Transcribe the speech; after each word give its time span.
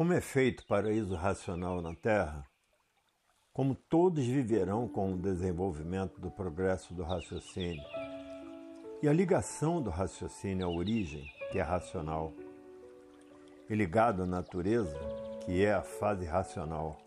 Como 0.00 0.14
é 0.14 0.20
feito 0.22 0.64
paraíso 0.64 1.14
racional 1.14 1.82
na 1.82 1.94
Terra? 1.94 2.46
Como 3.52 3.74
todos 3.74 4.24
viverão 4.24 4.88
com 4.88 5.12
o 5.12 5.18
desenvolvimento 5.18 6.18
do 6.18 6.30
progresso 6.30 6.94
do 6.94 7.02
raciocínio 7.02 7.84
e 9.02 9.06
a 9.06 9.12
ligação 9.12 9.82
do 9.82 9.90
raciocínio 9.90 10.64
à 10.64 10.70
origem, 10.70 11.30
que 11.52 11.58
é 11.58 11.62
racional, 11.62 12.32
e 13.68 13.74
ligado 13.74 14.22
à 14.22 14.26
natureza, 14.26 14.98
que 15.44 15.62
é 15.62 15.74
a 15.74 15.82
fase 15.82 16.24
racional. 16.24 16.98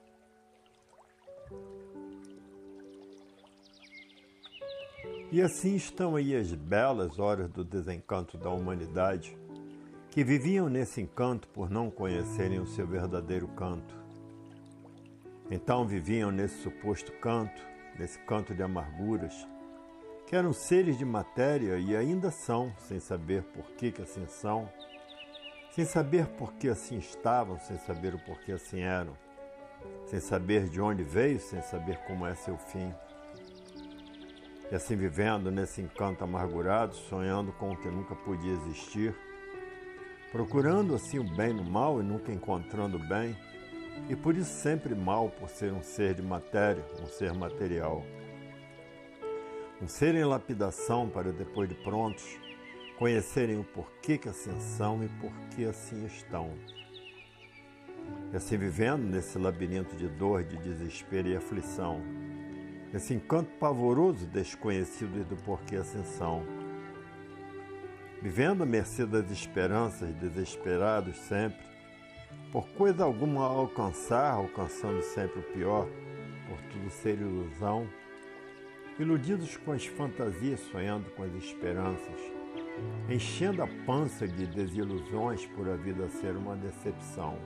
E 5.31 5.41
assim 5.41 5.75
estão 5.75 6.15
aí 6.15 6.35
as 6.35 6.53
belas 6.53 7.17
horas 7.17 7.49
do 7.49 7.63
desencanto 7.63 8.37
da 8.37 8.51
humanidade 8.51 9.35
que 10.13 10.23
viviam 10.23 10.69
nesse 10.69 11.01
encanto 11.01 11.47
por 11.47 11.71
não 11.71 11.89
conhecerem 11.89 12.59
o 12.59 12.67
seu 12.67 12.85
verdadeiro 12.85 13.47
canto. 13.47 13.97
Então 15.49 15.87
viviam 15.87 16.29
nesse 16.29 16.61
suposto 16.61 17.11
canto, 17.13 17.59
nesse 17.97 18.19
canto 18.19 18.53
de 18.53 18.61
amarguras, 18.61 19.33
que 20.27 20.35
eram 20.35 20.53
seres 20.53 20.99
de 20.99 21.03
matéria 21.03 21.79
e 21.79 21.95
ainda 21.95 22.29
são, 22.29 22.71
sem 22.77 22.99
saber 22.99 23.41
por 23.41 23.71
que, 23.71 23.91
que 23.91 24.03
assim 24.03 24.27
são, 24.27 24.69
sem 25.71 25.83
saber 25.83 26.27
por 26.27 26.53
que 26.53 26.69
assim 26.69 26.99
estavam, 26.99 27.59
sem 27.59 27.79
saber 27.79 28.13
o 28.13 28.19
porquê 28.19 28.51
assim 28.51 28.81
eram, 28.81 29.17
sem 30.05 30.19
saber 30.19 30.69
de 30.69 30.79
onde 30.79 31.03
veio, 31.03 31.39
sem 31.39 31.59
saber 31.63 31.97
como 32.05 32.27
é 32.27 32.35
seu 32.35 32.55
fim. 32.55 32.93
E 34.71 34.75
assim 34.75 34.95
vivendo 34.95 35.49
nesse 35.49 35.81
encanto 35.81 36.23
amargurado, 36.23 36.93
sonhando 36.93 37.51
com 37.53 37.71
o 37.71 37.75
que 37.75 37.87
nunca 37.87 38.13
podia 38.13 38.53
existir, 38.53 39.15
procurando 40.33 40.95
assim 40.95 41.19
o 41.19 41.23
bem 41.23 41.53
no 41.53 41.63
mal 41.63 42.01
e 42.01 42.03
nunca 42.03 42.31
encontrando 42.31 42.97
o 42.97 43.07
bem, 43.07 43.37
e 44.09 44.15
por 44.15 44.35
isso 44.35 44.49
sempre 44.49 44.95
mal 44.95 45.29
por 45.29 45.47
ser 45.47 45.71
um 45.71 45.83
ser 45.83 46.15
de 46.15 46.23
matéria, 46.23 46.83
um 46.99 47.05
ser 47.05 47.31
material. 47.35 48.03
Um 49.79 49.87
ser 49.87 50.15
em 50.15 50.23
lapidação 50.23 51.07
para 51.07 51.31
depois 51.31 51.69
de 51.69 51.75
prontos 51.75 52.25
conhecerem 52.97 53.59
o 53.59 53.63
porquê 53.63 54.17
que 54.17 54.27
assim 54.27 54.59
são 54.59 55.03
e 55.03 55.09
porquê 55.21 55.65
assim 55.65 56.03
estão. 56.05 56.49
E 58.31 58.35
assim 58.35 58.57
vivendo 58.57 59.03
nesse 59.03 59.37
labirinto 59.37 59.95
de 59.95 60.07
dor, 60.07 60.43
de 60.43 60.57
desespero 60.57 61.27
e 61.27 61.35
aflição, 61.35 62.01
nesse 62.91 63.13
encanto 63.13 63.51
pavoroso 63.59 64.25
desconhecido 64.25 65.23
do 65.27 65.35
porquê 65.43 65.75
assim 65.75 66.03
são 66.03 66.62
vivendo 68.23 68.63
à 68.63 68.65
mercê 68.65 69.05
das 69.05 69.29
esperanças, 69.29 70.15
desesperados 70.15 71.17
sempre, 71.17 71.59
por 72.53 72.65
coisa 72.69 73.03
alguma 73.03 73.45
alcançar, 73.45 74.31
alcançando 74.31 75.03
sempre 75.03 75.41
o 75.41 75.43
pior, 75.43 75.89
por 76.47 76.57
tudo 76.71 76.89
ser 76.89 77.19
ilusão, 77.19 77.85
iludidos 78.97 79.57
com 79.57 79.73
as 79.73 79.85
fantasias, 79.85 80.61
sonhando 80.71 81.09
com 81.11 81.23
as 81.23 81.33
esperanças, 81.35 82.15
enchendo 83.09 83.61
a 83.61 83.67
pança 83.85 84.25
de 84.25 84.47
desilusões 84.47 85.45
por 85.47 85.67
a 85.69 85.75
vida 85.75 86.07
ser 86.07 86.37
uma 86.37 86.55
decepção. 86.55 87.37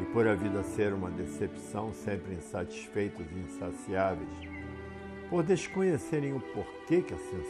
E 0.00 0.04
por 0.12 0.28
a 0.28 0.36
vida 0.36 0.62
ser 0.62 0.92
uma 0.92 1.10
decepção, 1.10 1.92
sempre 1.92 2.34
insatisfeitos 2.34 3.26
e 3.32 3.38
insaciáveis, 3.40 4.48
por 5.28 5.42
desconhecerem 5.42 6.34
o 6.34 6.40
porquê 6.40 7.02
que 7.02 7.14
assim 7.14 7.42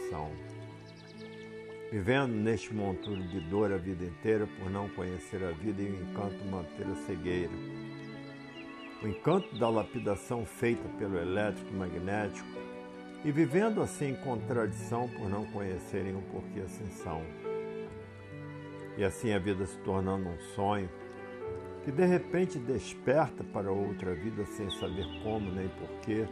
vivendo 1.93 2.33
neste 2.33 2.73
monturo 2.73 3.21
de 3.21 3.39
dor 3.39 3.71
a 3.71 3.77
vida 3.77 4.03
inteira 4.03 4.47
por 4.57 4.67
não 4.67 4.89
conhecer 4.89 5.43
a 5.43 5.51
vida 5.51 5.79
e 5.79 5.91
o 5.91 6.01
encanto 6.01 6.43
manter 6.45 6.87
a 6.87 6.95
cegueira. 6.95 7.53
O 9.03 9.07
encanto 9.07 9.55
da 9.59 9.69
lapidação 9.69 10.43
feita 10.43 10.89
pelo 10.97 11.19
elétrico 11.19 11.71
magnético 11.71 12.49
e 13.23 13.31
vivendo 13.31 13.79
assim 13.79 14.07
em 14.07 14.15
contradição 14.15 15.07
por 15.07 15.29
não 15.29 15.45
conhecerem 15.45 16.15
o 16.15 16.21
porquê 16.31 16.61
assim 16.61 16.87
são. 17.03 17.21
E 18.97 19.03
assim 19.03 19.31
a 19.31 19.37
vida 19.37 19.63
se 19.63 19.77
tornando 19.81 20.29
um 20.29 20.39
sonho 20.55 20.89
que 21.83 21.91
de 21.91 22.05
repente 22.07 22.57
desperta 22.57 23.43
para 23.43 23.71
outra 23.71 24.15
vida 24.15 24.47
sem 24.47 24.67
saber 24.71 25.05
como 25.21 25.51
nem 25.51 25.69
porquê, 25.69 26.27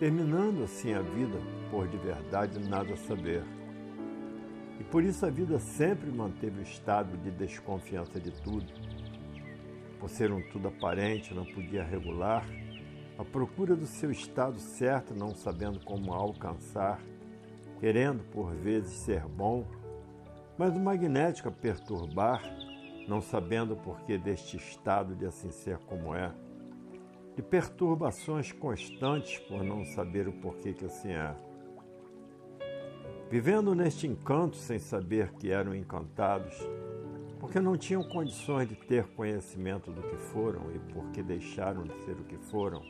terminando 0.00 0.64
assim 0.64 0.94
a 0.94 1.00
vida 1.00 1.38
por 1.70 1.86
de 1.86 1.96
verdade 1.96 2.58
nada 2.68 2.96
saber. 2.96 3.44
E 4.78 4.84
por 4.84 5.04
isso 5.04 5.24
a 5.24 5.30
vida 5.30 5.58
sempre 5.58 6.10
manteve 6.10 6.60
o 6.60 6.62
estado 6.62 7.16
de 7.18 7.30
desconfiança 7.30 8.18
de 8.18 8.30
tudo. 8.30 8.66
Por 10.00 10.10
ser 10.10 10.32
um 10.32 10.42
tudo 10.50 10.68
aparente, 10.68 11.32
não 11.32 11.44
podia 11.44 11.84
regular, 11.84 12.44
à 13.16 13.24
procura 13.24 13.76
do 13.76 13.86
seu 13.86 14.10
estado 14.10 14.58
certo, 14.58 15.14
não 15.14 15.34
sabendo 15.34 15.80
como 15.84 16.12
alcançar, 16.12 17.00
querendo 17.78 18.24
por 18.24 18.52
vezes 18.54 18.92
ser 18.92 19.24
bom, 19.26 19.64
mas 20.58 20.76
o 20.76 20.80
magnético 20.80 21.48
a 21.48 21.52
perturbar, 21.52 22.42
não 23.08 23.20
sabendo 23.20 23.74
o 23.74 23.76
porquê 23.76 24.18
deste 24.18 24.56
estado 24.56 25.14
de 25.14 25.26
assim 25.26 25.50
ser 25.50 25.78
como 25.78 26.14
é, 26.14 26.32
de 27.36 27.42
perturbações 27.42 28.52
constantes 28.52 29.38
por 29.40 29.62
não 29.62 29.84
saber 29.84 30.28
o 30.28 30.32
porquê 30.32 30.72
que 30.72 30.84
assim 30.84 31.12
é. 31.12 31.34
Vivendo 33.34 33.74
neste 33.74 34.06
encanto 34.06 34.54
sem 34.54 34.78
saber 34.78 35.32
que 35.32 35.50
eram 35.50 35.74
encantados, 35.74 36.54
porque 37.40 37.58
não 37.58 37.76
tinham 37.76 38.04
condições 38.04 38.68
de 38.68 38.76
ter 38.76 39.08
conhecimento 39.08 39.90
do 39.90 40.00
que 40.02 40.16
foram 40.16 40.70
e 40.70 40.78
porque 40.92 41.20
deixaram 41.20 41.82
de 41.82 42.00
ser 42.04 42.12
o 42.12 42.22
que 42.22 42.36
foram 42.36 42.80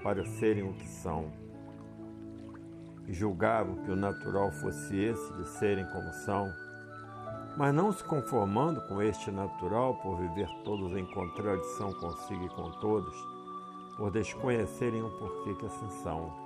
para 0.00 0.24
serem 0.24 0.62
o 0.62 0.74
que 0.74 0.86
são. 0.86 1.32
E 3.08 3.12
julgavam 3.12 3.82
que 3.82 3.90
o 3.90 3.96
natural 3.96 4.52
fosse 4.52 4.96
esse 4.96 5.32
de 5.32 5.48
serem 5.58 5.84
como 5.86 6.12
são, 6.24 6.48
mas 7.56 7.74
não 7.74 7.90
se 7.90 8.04
conformando 8.04 8.80
com 8.82 9.02
este 9.02 9.32
natural 9.32 9.96
por 9.96 10.20
viver 10.20 10.48
todos 10.62 10.96
em 10.96 11.04
contradição 11.06 11.92
consigo 11.94 12.44
e 12.44 12.48
com 12.50 12.70
todos, 12.78 13.16
por 13.96 14.12
desconhecerem 14.12 15.02
o 15.02 15.10
porquê 15.18 15.52
que 15.56 15.66
assim 15.66 15.90
são. 16.04 16.39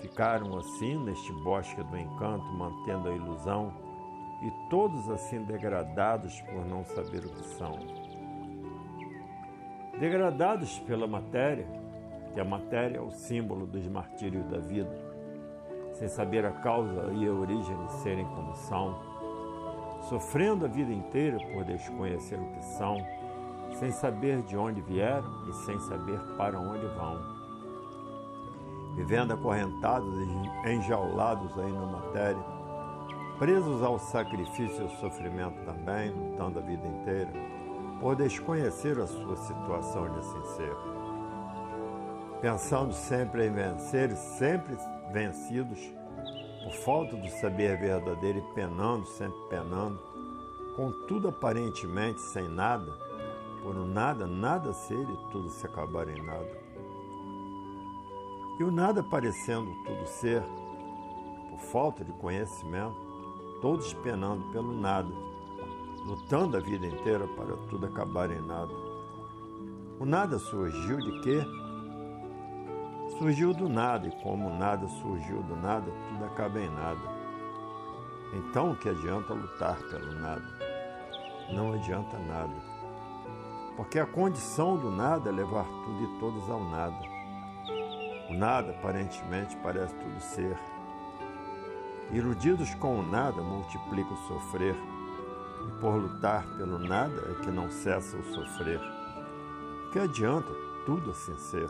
Ficaram 0.00 0.56
assim 0.56 0.96
neste 1.04 1.30
bosque 1.44 1.82
do 1.82 1.98
encanto, 1.98 2.46
mantendo 2.54 3.08
a 3.08 3.12
ilusão, 3.12 3.72
e 4.42 4.50
todos 4.70 5.10
assim 5.10 5.42
degradados 5.42 6.40
por 6.42 6.64
não 6.64 6.82
saber 6.84 7.26
o 7.26 7.28
que 7.28 7.44
são. 7.44 7.78
Degradados 9.98 10.78
pela 10.80 11.06
matéria, 11.06 11.66
que 12.32 12.40
a 12.40 12.44
matéria 12.44 12.96
é 12.96 13.00
o 13.00 13.10
símbolo 13.10 13.66
dos 13.66 13.86
martírios 13.86 14.46
da 14.46 14.58
vida, 14.58 14.96
sem 15.92 16.08
saber 16.08 16.46
a 16.46 16.52
causa 16.52 17.12
e 17.12 17.28
a 17.28 17.32
origem 17.32 17.76
de 17.84 17.92
serem 18.02 18.24
como 18.24 18.54
são, 18.56 18.98
sofrendo 20.08 20.64
a 20.64 20.68
vida 20.68 20.92
inteira 20.92 21.36
por 21.52 21.64
desconhecer 21.64 22.38
o 22.38 22.50
que 22.52 22.64
são, 22.64 22.96
sem 23.74 23.90
saber 23.90 24.40
de 24.42 24.56
onde 24.56 24.80
vieram 24.80 25.46
e 25.46 25.52
sem 25.52 25.78
saber 25.80 26.18
para 26.38 26.58
onde 26.58 26.86
vão 26.86 27.39
vivendo 28.94 29.32
acorrentados 29.32 30.14
e 30.18 30.70
enjaulados 30.70 31.56
aí 31.58 31.72
na 31.72 31.86
matéria, 31.86 32.44
presos 33.38 33.82
ao 33.82 33.98
sacrifício 33.98 34.80
e 34.80 34.82
ao 34.82 34.90
sofrimento 34.96 35.64
também, 35.64 36.10
lutando 36.10 36.58
a 36.58 36.62
vida 36.62 36.86
inteira, 36.86 37.30
por 38.00 38.16
desconhecer 38.16 38.98
a 38.98 39.06
sua 39.06 39.36
situação 39.36 40.08
de 40.12 40.24
ser. 40.56 40.76
Pensando 42.40 42.92
sempre 42.92 43.46
em 43.46 43.52
vencer, 43.52 44.14
sempre 44.16 44.76
vencidos, 45.12 45.78
por 46.64 46.72
falta 46.72 47.16
do 47.16 47.28
saber 47.40 47.78
verdadeiro 47.78 48.38
e 48.38 48.54
penando, 48.54 49.06
sempre 49.06 49.38
penando, 49.48 49.98
com 50.76 50.90
tudo 51.06 51.28
aparentemente 51.28 52.20
sem 52.20 52.48
nada, 52.48 52.90
por 53.62 53.76
um 53.76 53.86
nada, 53.86 54.26
nada 54.26 54.72
ser 54.72 55.02
e 55.02 55.30
tudo 55.30 55.50
se 55.50 55.66
acabar 55.66 56.08
em 56.08 56.22
nada 56.22 56.69
e 58.60 58.62
o 58.62 58.70
nada 58.70 59.02
parecendo 59.02 59.74
tudo 59.86 60.06
ser, 60.06 60.42
por 61.48 61.58
falta 61.58 62.04
de 62.04 62.12
conhecimento, 62.12 62.94
todos 63.62 63.94
penando 63.94 64.52
pelo 64.52 64.78
nada, 64.78 65.08
lutando 66.04 66.58
a 66.58 66.60
vida 66.60 66.86
inteira 66.86 67.26
para 67.26 67.56
tudo 67.70 67.86
acabar 67.86 68.30
em 68.30 68.42
nada. 68.42 68.74
O 69.98 70.04
nada 70.04 70.38
surgiu 70.38 70.98
de 70.98 71.20
quê? 71.22 71.40
Surgiu 73.16 73.54
do 73.54 73.66
nada, 73.66 74.08
e 74.08 74.22
como 74.22 74.50
nada 74.50 74.86
surgiu 74.88 75.42
do 75.42 75.56
nada, 75.56 75.90
tudo 76.10 76.24
acaba 76.26 76.60
em 76.60 76.68
nada. 76.68 77.00
Então 78.34 78.72
o 78.72 78.76
que 78.76 78.90
adianta 78.90 79.32
lutar 79.32 79.78
pelo 79.88 80.12
nada? 80.20 80.44
Não 81.50 81.72
adianta 81.72 82.18
nada. 82.18 82.54
Porque 83.74 83.98
a 83.98 84.04
condição 84.04 84.76
do 84.76 84.90
nada 84.90 85.30
é 85.30 85.32
levar 85.32 85.64
tudo 85.64 86.04
e 86.04 86.20
todos 86.20 86.50
ao 86.50 86.62
nada. 86.62 87.19
O 88.30 88.32
nada 88.32 88.70
aparentemente 88.70 89.56
parece 89.56 89.92
tudo 89.96 90.20
ser. 90.20 90.56
Iludidos 92.12 92.72
com 92.76 93.00
o 93.00 93.02
nada 93.02 93.42
multiplicam 93.42 94.12
o 94.12 94.28
sofrer, 94.28 94.76
E 95.66 95.80
por 95.80 95.96
lutar 95.96 96.46
pelo 96.56 96.78
nada 96.78 97.20
é 97.28 97.44
que 97.44 97.50
não 97.50 97.68
cessa 97.68 98.16
o 98.16 98.24
sofrer. 98.32 98.80
Que 99.92 99.98
adianta 99.98 100.48
tudo 100.86 101.10
assim 101.10 101.36
ser? 101.38 101.68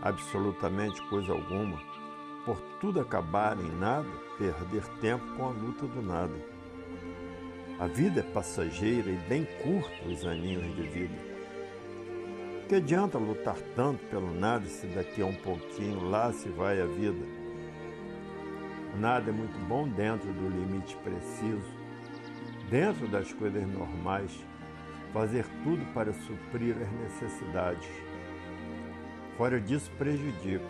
Absolutamente 0.00 1.02
coisa 1.08 1.32
alguma, 1.32 1.78
por 2.46 2.58
tudo 2.80 2.98
acabar 2.98 3.58
em 3.60 3.70
nada, 3.76 4.08
perder 4.38 4.86
tempo 5.02 5.24
com 5.36 5.48
a 5.48 5.50
luta 5.50 5.86
do 5.86 6.00
nada. 6.00 6.34
A 7.78 7.86
vida 7.86 8.20
é 8.20 8.32
passageira 8.32 9.10
e 9.10 9.16
bem 9.28 9.44
curto 9.62 10.08
os 10.08 10.24
aninhos 10.24 10.74
de 10.74 10.82
vida. 10.82 11.33
Que 12.66 12.76
adianta 12.76 13.18
lutar 13.18 13.56
tanto 13.76 14.02
pelo 14.06 14.32
nada 14.32 14.64
se 14.64 14.86
daqui 14.86 15.20
a 15.20 15.26
um 15.26 15.34
pouquinho 15.34 16.08
lá 16.08 16.32
se 16.32 16.48
vai 16.48 16.80
a 16.80 16.86
vida? 16.86 17.26
Nada 18.98 19.28
é 19.28 19.32
muito 19.34 19.58
bom 19.68 19.86
dentro 19.86 20.32
do 20.32 20.48
limite 20.48 20.96
preciso, 21.04 21.70
dentro 22.70 23.06
das 23.06 23.30
coisas 23.34 23.68
normais, 23.68 24.32
fazer 25.12 25.44
tudo 25.62 25.84
para 25.92 26.10
suprir 26.14 26.74
as 26.80 26.90
necessidades. 26.90 27.86
Fora 29.36 29.60
disso 29.60 29.90
prejudica, 29.98 30.64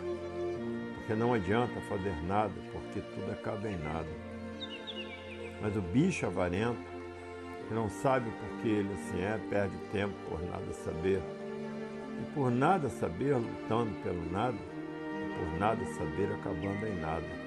porque 0.95 1.13
não 1.13 1.33
adianta 1.33 1.79
fazer 1.87 2.13
nada, 2.27 2.53
porque 2.73 2.99
tudo 2.99 3.31
acaba 3.31 3.69
em 3.69 3.77
nada. 3.77 4.09
Mas 5.61 5.77
o 5.77 5.81
bicho 5.81 6.25
avarento, 6.25 6.93
que 7.69 7.73
não 7.73 7.89
sabe 7.89 8.29
por 8.31 8.61
que 8.61 8.67
ele 8.67 8.93
assim 8.95 9.21
é, 9.21 9.39
perde 9.49 9.77
tempo 9.93 10.13
por 10.29 10.41
nada 10.43 10.73
saber 10.73 11.21
por 12.35 12.51
nada 12.51 12.89
saber 12.89 13.33
lutando 13.37 13.95
pelo 14.03 14.29
nada, 14.29 14.57
por 15.37 15.57
nada 15.57 15.85
saber 15.85 16.33
acabando 16.33 16.85
em 16.85 16.99
nada. 16.99 17.45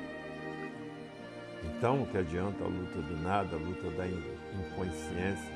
Então, 1.62 2.02
o 2.02 2.06
que 2.06 2.16
adianta 2.16 2.64
a 2.64 2.66
luta 2.66 3.02
do 3.02 3.16
nada, 3.18 3.54
a 3.54 3.58
luta 3.58 3.90
da 3.90 4.06
inconsciência, 4.08 5.52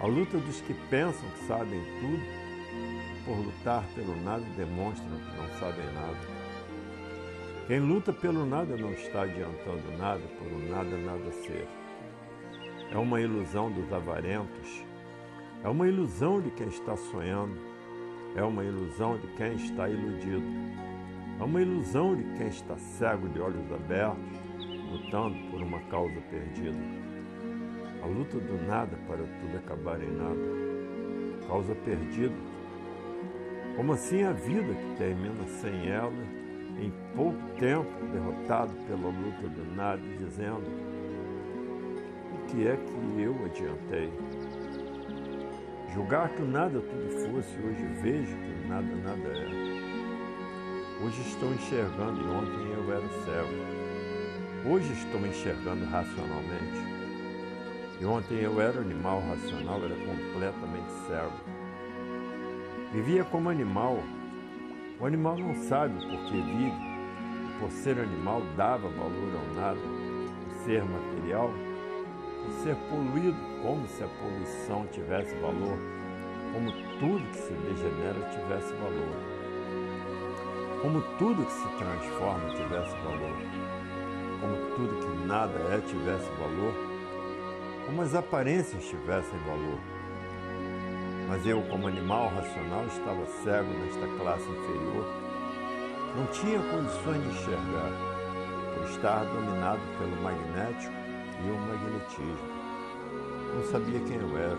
a 0.00 0.06
luta 0.06 0.38
dos 0.38 0.60
que 0.60 0.74
pensam 0.88 1.28
que 1.30 1.46
sabem 1.48 1.82
tudo, 2.00 2.22
por 3.24 3.36
lutar 3.36 3.82
pelo 3.96 4.14
nada 4.22 4.44
demonstram 4.56 5.08
que 5.08 5.36
não 5.36 5.48
sabem 5.58 5.92
nada. 5.92 6.36
Quem 7.66 7.80
luta 7.80 8.12
pelo 8.12 8.46
nada 8.46 8.76
não 8.76 8.92
está 8.92 9.22
adiantando 9.22 9.98
nada, 9.98 10.22
por 10.38 10.48
nada 10.70 10.96
nada 10.98 11.32
ser. 11.32 11.66
É 12.92 12.96
uma 12.96 13.20
ilusão 13.20 13.72
dos 13.72 13.92
avarentos, 13.92 14.84
é 15.64 15.68
uma 15.68 15.88
ilusão 15.88 16.40
de 16.40 16.52
quem 16.52 16.68
está 16.68 16.96
sonhando, 16.96 17.75
é 18.36 18.42
uma 18.42 18.62
ilusão 18.62 19.16
de 19.16 19.26
quem 19.28 19.54
está 19.54 19.88
iludido. 19.88 20.44
É 21.40 21.42
uma 21.42 21.60
ilusão 21.60 22.14
de 22.14 22.22
quem 22.36 22.48
está 22.48 22.76
cego 22.76 23.28
de 23.30 23.40
olhos 23.40 23.72
abertos, 23.72 24.22
lutando 24.90 25.36
por 25.50 25.62
uma 25.62 25.80
causa 25.90 26.20
perdida. 26.30 26.78
A 28.02 28.06
luta 28.06 28.38
do 28.38 28.66
nada 28.66 28.96
para 29.08 29.18
tudo 29.18 29.56
acabar 29.56 30.00
em 30.02 30.10
nada. 30.10 31.46
Causa 31.48 31.74
perdida. 31.76 32.34
Como 33.74 33.92
assim 33.92 34.22
a 34.22 34.32
vida 34.32 34.74
que 34.74 34.96
termina 34.96 35.46
sem 35.48 35.88
ela, 35.88 36.12
em 36.78 36.92
pouco 37.14 37.38
tempo, 37.58 37.90
derrotado 38.12 38.72
pela 38.86 39.08
luta 39.08 39.48
do 39.48 39.74
nada, 39.74 40.02
dizendo: 40.18 40.64
O 42.32 42.46
que 42.46 42.66
é 42.66 42.76
que 42.76 43.22
eu 43.22 43.34
adiantei? 43.44 44.10
Julgar 45.96 46.28
que 46.28 46.42
o 46.42 46.46
nada 46.46 46.78
tudo 46.78 47.08
fosse, 47.10 47.56
hoje 47.58 47.82
vejo 48.02 48.36
que 48.36 48.52
o 48.52 48.68
nada 48.68 48.94
nada 48.96 49.28
é. 49.28 51.02
Hoje 51.02 51.22
estou 51.22 51.54
enxergando 51.54 52.20
e 52.20 52.28
ontem 52.28 52.70
eu 52.70 52.92
era 52.92 53.08
cego. 53.24 54.70
Hoje 54.70 54.92
estou 54.92 55.26
enxergando 55.26 55.86
racionalmente. 55.86 56.84
E 57.98 58.04
ontem 58.04 58.42
eu 58.42 58.60
era 58.60 58.78
animal 58.78 59.22
racional, 59.26 59.82
era 59.82 59.94
completamente 59.94 60.92
cego. 61.08 61.32
Vivia 62.92 63.24
como 63.24 63.48
animal. 63.48 63.98
O 65.00 65.06
animal 65.06 65.38
não 65.38 65.54
sabe 65.62 65.94
por 65.94 66.24
que 66.26 66.42
vive. 66.42 66.76
E 66.76 67.58
por 67.58 67.70
ser 67.70 67.98
animal 67.98 68.42
dava 68.54 68.86
valor 68.86 69.34
ao 69.34 69.54
nada. 69.54 69.80
O 69.80 70.62
ser 70.62 70.84
material 70.84 71.50
ser 72.62 72.76
poluído, 72.88 73.36
como 73.62 73.86
se 73.88 74.02
a 74.02 74.08
poluição 74.08 74.86
tivesse 74.88 75.34
valor, 75.36 75.78
como 76.52 76.72
tudo 76.98 77.30
que 77.30 77.38
se 77.38 77.52
degenera 77.52 78.28
tivesse 78.30 78.72
valor, 78.74 79.16
como 80.82 81.00
tudo 81.18 81.44
que 81.44 81.52
se 81.52 81.68
transforma 81.76 82.50
tivesse 82.50 82.96
valor, 82.96 83.36
como 84.40 84.56
tudo 84.76 85.00
que 85.00 85.26
nada 85.26 85.58
é 85.72 85.80
tivesse 85.80 86.30
valor, 86.32 86.74
como 87.86 88.02
as 88.02 88.14
aparências 88.14 88.84
tivessem 88.84 89.38
valor. 89.40 89.78
Mas 91.28 91.46
eu, 91.46 91.60
como 91.62 91.88
animal 91.88 92.28
racional, 92.28 92.84
estava 92.86 93.26
cego 93.42 93.70
nesta 93.80 94.06
classe 94.18 94.48
inferior, 94.48 95.06
não 96.16 96.26
tinha 96.26 96.60
condições 96.60 97.22
de 97.22 97.28
enxergar, 97.28 97.92
por 98.74 98.84
estar 98.90 99.24
dominado 99.24 99.80
pelo 99.98 100.16
magnético 100.22 101.05
e 101.44 101.50
o 101.50 101.58
magnetismo. 101.58 102.66
Não 103.54 103.62
sabia 103.64 104.00
quem 104.00 104.16
eu 104.16 104.38
era. 104.38 104.58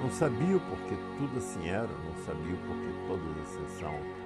Não 0.00 0.10
sabia 0.10 0.56
o 0.56 0.60
porquê 0.60 0.96
tudo 1.18 1.38
assim 1.38 1.68
era, 1.68 1.86
não 1.86 2.16
sabia 2.24 2.54
o 2.54 2.58
porquê 2.58 2.92
todas 3.06 3.38
assim 3.42 3.78
são. 3.78 4.22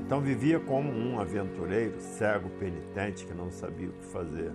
Então 0.00 0.20
vivia 0.20 0.58
como 0.58 0.90
um 0.90 1.18
aventureiro, 1.20 2.00
cego, 2.00 2.50
penitente, 2.58 3.26
que 3.26 3.34
não 3.34 3.50
sabia 3.50 3.88
o 3.88 3.92
que 3.92 4.04
fazer. 4.06 4.52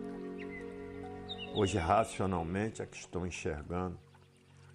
Hoje, 1.55 1.77
racionalmente, 1.77 2.81
é 2.81 2.85
que 2.85 2.97
estou 2.97 3.25
enxergando. 3.25 3.97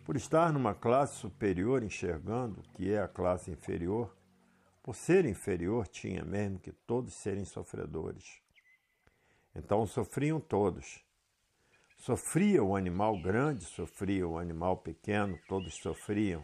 Por 0.04 0.16
estar 0.16 0.52
numa 0.52 0.74
classe 0.74 1.16
superior 1.16 1.82
enxergando 1.82 2.62
que 2.74 2.92
é 2.92 3.00
a 3.00 3.06
classe 3.06 3.50
inferior, 3.50 4.16
por 4.82 4.94
ser 4.94 5.26
inferior, 5.26 5.86
tinha 5.86 6.24
mesmo 6.24 6.58
que 6.58 6.72
todos 6.72 7.12
serem 7.12 7.44
sofredores. 7.44 8.40
Então 9.54 9.86
sofriam 9.86 10.40
todos, 10.40 11.04
Sofria 12.00 12.64
o 12.64 12.76
animal 12.76 13.20
grande, 13.20 13.62
sofria 13.62 14.26
o 14.26 14.38
animal 14.38 14.78
pequeno, 14.78 15.38
todos 15.46 15.74
sofriam, 15.82 16.42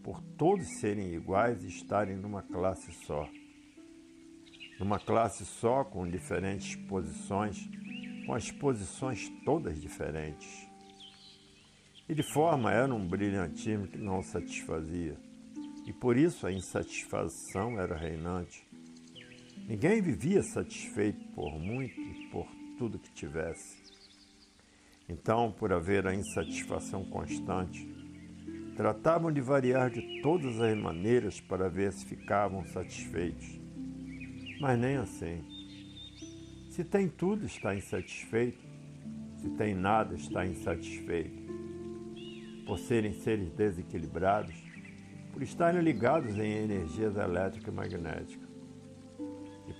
por 0.00 0.22
todos 0.38 0.78
serem 0.78 1.12
iguais 1.12 1.64
e 1.64 1.66
estarem 1.66 2.14
numa 2.14 2.40
classe 2.40 2.92
só. 3.04 3.28
Numa 4.78 5.00
classe 5.00 5.44
só, 5.44 5.82
com 5.82 6.08
diferentes 6.08 6.76
posições, 6.86 7.68
com 8.24 8.32
as 8.32 8.52
posições 8.52 9.28
todas 9.44 9.80
diferentes. 9.80 10.68
E 12.08 12.14
de 12.14 12.22
forma 12.22 12.72
era 12.72 12.94
um 12.94 13.08
brilhantismo 13.08 13.88
que 13.88 13.98
não 13.98 14.22
satisfazia, 14.22 15.18
e 15.84 15.92
por 15.92 16.16
isso 16.16 16.46
a 16.46 16.52
insatisfação 16.52 17.80
era 17.80 17.96
reinante. 17.96 18.64
Ninguém 19.68 20.00
vivia 20.00 20.44
satisfeito 20.44 21.24
por 21.34 21.58
muito 21.58 22.00
e 22.00 22.28
por 22.30 22.46
tudo 22.78 23.00
que 23.00 23.10
tivesse. 23.10 23.76
Então, 25.08 25.50
por 25.50 25.72
haver 25.72 26.06
a 26.06 26.14
insatisfação 26.14 27.04
constante, 27.06 27.84
tratavam 28.76 29.32
de 29.32 29.40
variar 29.40 29.90
de 29.90 30.22
todas 30.22 30.60
as 30.60 30.78
maneiras 30.78 31.40
para 31.40 31.68
ver 31.68 31.92
se 31.92 32.06
ficavam 32.06 32.64
satisfeitos. 32.66 33.58
Mas 34.60 34.78
nem 34.78 34.98
assim. 34.98 35.44
Se 36.70 36.84
tem 36.84 37.08
tudo, 37.08 37.44
está 37.44 37.74
insatisfeito. 37.74 38.64
Se 39.36 39.50
tem 39.50 39.74
nada, 39.74 40.14
está 40.14 40.46
insatisfeito. 40.46 41.44
Por 42.64 42.78
serem 42.78 43.14
seres 43.14 43.50
desequilibrados, 43.50 44.54
por 45.32 45.42
estarem 45.42 45.82
ligados 45.82 46.38
em 46.38 46.52
energias 46.52 47.16
elétrica 47.16 47.68
e 47.68 47.74
magnética. 47.74 48.45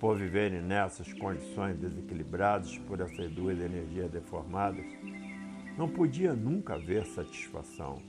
Por 0.00 0.18
viverem 0.18 0.60
nessas 0.60 1.12
condições 1.14 1.78
desequilibradas 1.78 2.76
por 2.78 3.00
essas 3.00 3.30
duas 3.32 3.58
energias 3.58 4.10
deformadas, 4.10 4.84
não 5.76 5.88
podia 5.88 6.34
nunca 6.34 6.74
haver 6.74 7.06
satisfação. 7.06 8.02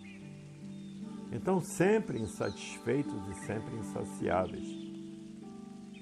Então, 1.31 1.59
sempre 1.59 2.19
insatisfeitos 2.19 3.27
e 3.29 3.33
sempre 3.45 3.75
insaciáveis. 3.75 4.67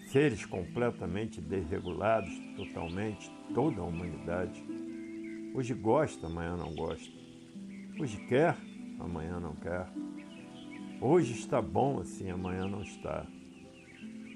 Seres 0.07 0.45
completamente 0.45 1.41
desregulados, 1.41 2.31
totalmente, 2.55 3.29
toda 3.53 3.81
a 3.81 3.83
humanidade. 3.83 4.63
Hoje 5.53 5.73
gosta, 5.73 6.27
amanhã 6.27 6.55
não 6.55 6.75
gosta. 6.75 7.11
Hoje 7.99 8.17
quer, 8.27 8.55
amanhã 8.99 9.39
não 9.39 9.55
quer. 9.55 9.87
Hoje 11.01 11.33
está 11.33 11.61
bom 11.61 11.99
assim, 11.99 12.29
amanhã 12.29 12.67
não 12.67 12.81
está. 12.81 13.25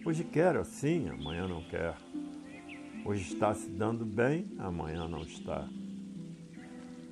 Hoje 0.05 0.23
quer 0.23 0.55
assim, 0.55 1.09
amanhã 1.09 1.47
não 1.47 1.63
quer. 1.63 1.95
Hoje 3.05 3.33
está 3.33 3.53
se 3.53 3.69
dando 3.69 4.05
bem, 4.05 4.47
amanhã 4.57 5.07
não 5.07 5.21
está 5.21 5.67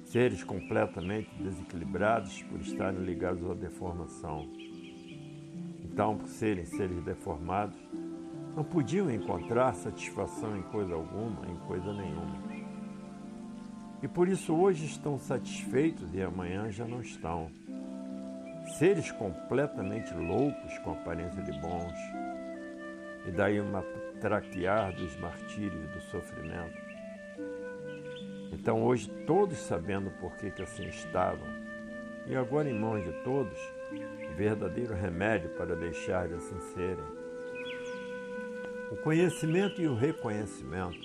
seres 0.08 0.41
completamente 0.41 1.29
desequilibrados 1.41 2.41
por 2.44 2.62
estarem 2.62 3.03
ligados 3.03 3.50
à 3.50 3.53
deformação. 3.53 4.50
Então, 5.84 6.17
por 6.17 6.29
serem 6.29 6.65
seres 6.65 7.03
deformados, 7.03 7.77
não 8.56 8.63
podiam 8.63 9.12
encontrar 9.12 9.74
satisfação 9.75 10.58
em 10.58 10.62
coisa 10.63 10.94
alguma, 10.94 11.46
em 11.48 11.58
coisa 11.67 11.91
nenhuma. 11.94 12.38
E 14.01 14.08
por 14.08 14.29
isso 14.29 14.53
hoje 14.53 14.86
estão 14.86 15.20
satisfeitos 15.20 16.13
e 16.13 16.22
amanhã 16.22 16.72
já 16.72 16.86
não 16.86 17.01
estão. 17.01 17.51
Seres 18.77 19.12
completamente 19.12 20.13
loucos 20.13 20.77
com 20.79 20.91
aparência 20.91 21.41
de 21.44 21.51
bons. 21.60 22.17
E 23.28 23.32
daí 23.32 23.60
uma 23.60 23.84
traquear 24.20 24.94
dos 24.94 25.16
martírios 25.18 25.90
do 25.92 26.02
sofrimento. 26.02 26.78
Então 28.52 28.84
hoje 28.84 29.10
todos 29.26 29.58
sabendo 29.58 30.10
por 30.20 30.36
que, 30.38 30.50
que 30.50 30.64
assim 30.64 30.88
estavam, 30.88 31.48
e 32.26 32.36
agora 32.36 32.70
em 32.70 32.74
mãos 32.74 33.04
de 33.04 33.12
todos, 33.24 33.58
verdadeiro 34.36 34.94
remédio 34.94 35.50
para 35.52 35.76
deixar 35.76 36.28
de 36.28 36.36
assim 36.36 36.60
serem. 36.74 37.18
O 38.92 38.98
conhecimento 38.98 39.82
e 39.82 39.88
o 39.88 39.96
reconhecimento, 39.96 41.00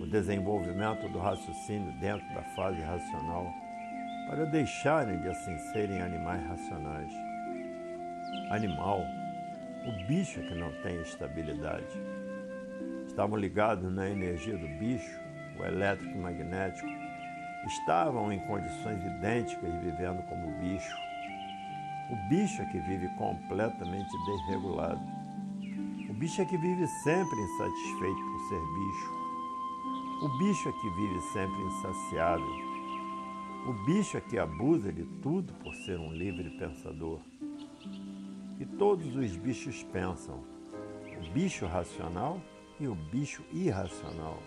o 0.00 0.06
desenvolvimento 0.06 1.08
do 1.08 1.18
raciocínio 1.18 1.92
dentro 2.00 2.26
da 2.34 2.42
fase 2.54 2.80
racional, 2.80 3.46
para 4.28 4.44
deixarem 4.46 5.20
de 5.20 5.28
assim 5.28 5.58
serem 5.72 6.00
animais 6.00 6.46
racionais. 6.46 7.12
Animal, 8.50 9.04
o 9.86 10.06
bicho 10.06 10.40
que 10.42 10.54
não 10.54 10.70
tem 10.82 11.00
estabilidade. 11.00 11.86
Estavam 13.06 13.36
ligados 13.36 13.90
na 13.92 14.08
energia 14.08 14.56
do 14.56 14.68
bicho, 14.78 15.18
o 15.58 15.64
elétrico 15.64 16.18
magnético, 16.18 16.88
estavam 17.66 18.32
em 18.32 18.38
condições 18.40 19.02
idênticas 19.04 19.72
vivendo 19.82 20.22
como 20.28 20.58
bicho. 20.58 20.96
O 22.10 22.28
bicho 22.28 22.60
é 22.60 22.64
que 22.66 22.78
vive 22.80 23.08
completamente 23.16 24.10
desregulado. 24.26 25.00
O 26.08 26.12
bicho 26.14 26.42
é 26.42 26.44
que 26.44 26.56
vive 26.56 26.86
sempre 27.02 27.40
insatisfeito 27.40 28.22
por 28.22 28.40
ser 28.48 28.60
bicho. 28.60 29.20
O 30.22 30.38
bicho 30.38 30.68
é 30.68 30.72
que 30.72 30.90
vive 30.90 31.20
sempre 31.32 31.62
insaciável. 31.62 32.70
O 33.66 33.72
bicho 33.86 34.16
é 34.16 34.20
que 34.20 34.38
abusa 34.38 34.92
de 34.92 35.04
tudo 35.22 35.52
por 35.54 35.74
ser 35.74 35.98
um 35.98 36.12
livre 36.12 36.50
pensador. 36.58 37.29
E 38.60 38.66
todos 38.66 39.16
os 39.16 39.34
bichos 39.36 39.82
pensam. 39.84 40.44
O 41.18 41.30
bicho 41.32 41.64
racional 41.64 42.38
e 42.78 42.86
o 42.86 42.94
bicho 42.94 43.42
irracional. 43.50 44.38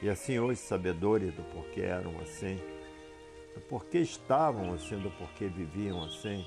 E 0.00 0.08
assim 0.08 0.38
hoje, 0.38 0.60
sabedores 0.60 1.34
do 1.34 1.42
porquê 1.52 1.80
eram 1.80 2.16
assim, 2.20 2.60
do 3.54 3.60
porquê 3.62 3.98
estavam 3.98 4.72
assim, 4.72 4.98
do 4.98 5.10
porquê 5.10 5.48
viviam 5.48 6.04
assim, 6.04 6.46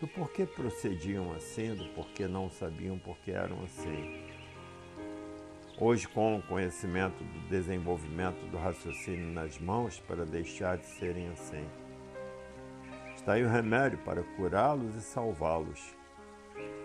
do 0.00 0.06
porquê 0.06 0.46
procediam 0.46 1.32
assim, 1.32 1.74
do 1.74 1.86
porquê 1.94 2.28
não 2.28 2.48
sabiam 2.48 2.96
porquê 2.98 3.32
eram 3.32 3.64
assim. 3.64 4.24
Hoje, 5.80 6.06
com 6.06 6.36
o 6.36 6.42
conhecimento 6.42 7.24
do 7.24 7.48
desenvolvimento 7.48 8.40
do 8.50 8.56
raciocínio 8.56 9.32
nas 9.32 9.58
mãos 9.58 9.98
para 9.98 10.24
deixar 10.24 10.76
de 10.78 10.86
serem 10.86 11.28
assim. 11.28 11.64
Está 13.26 13.34
aí 13.34 13.44
o 13.44 13.48
remédio 13.48 13.98
para 14.04 14.22
curá-los 14.22 14.94
e 14.94 15.00
salvá-los. 15.00 15.96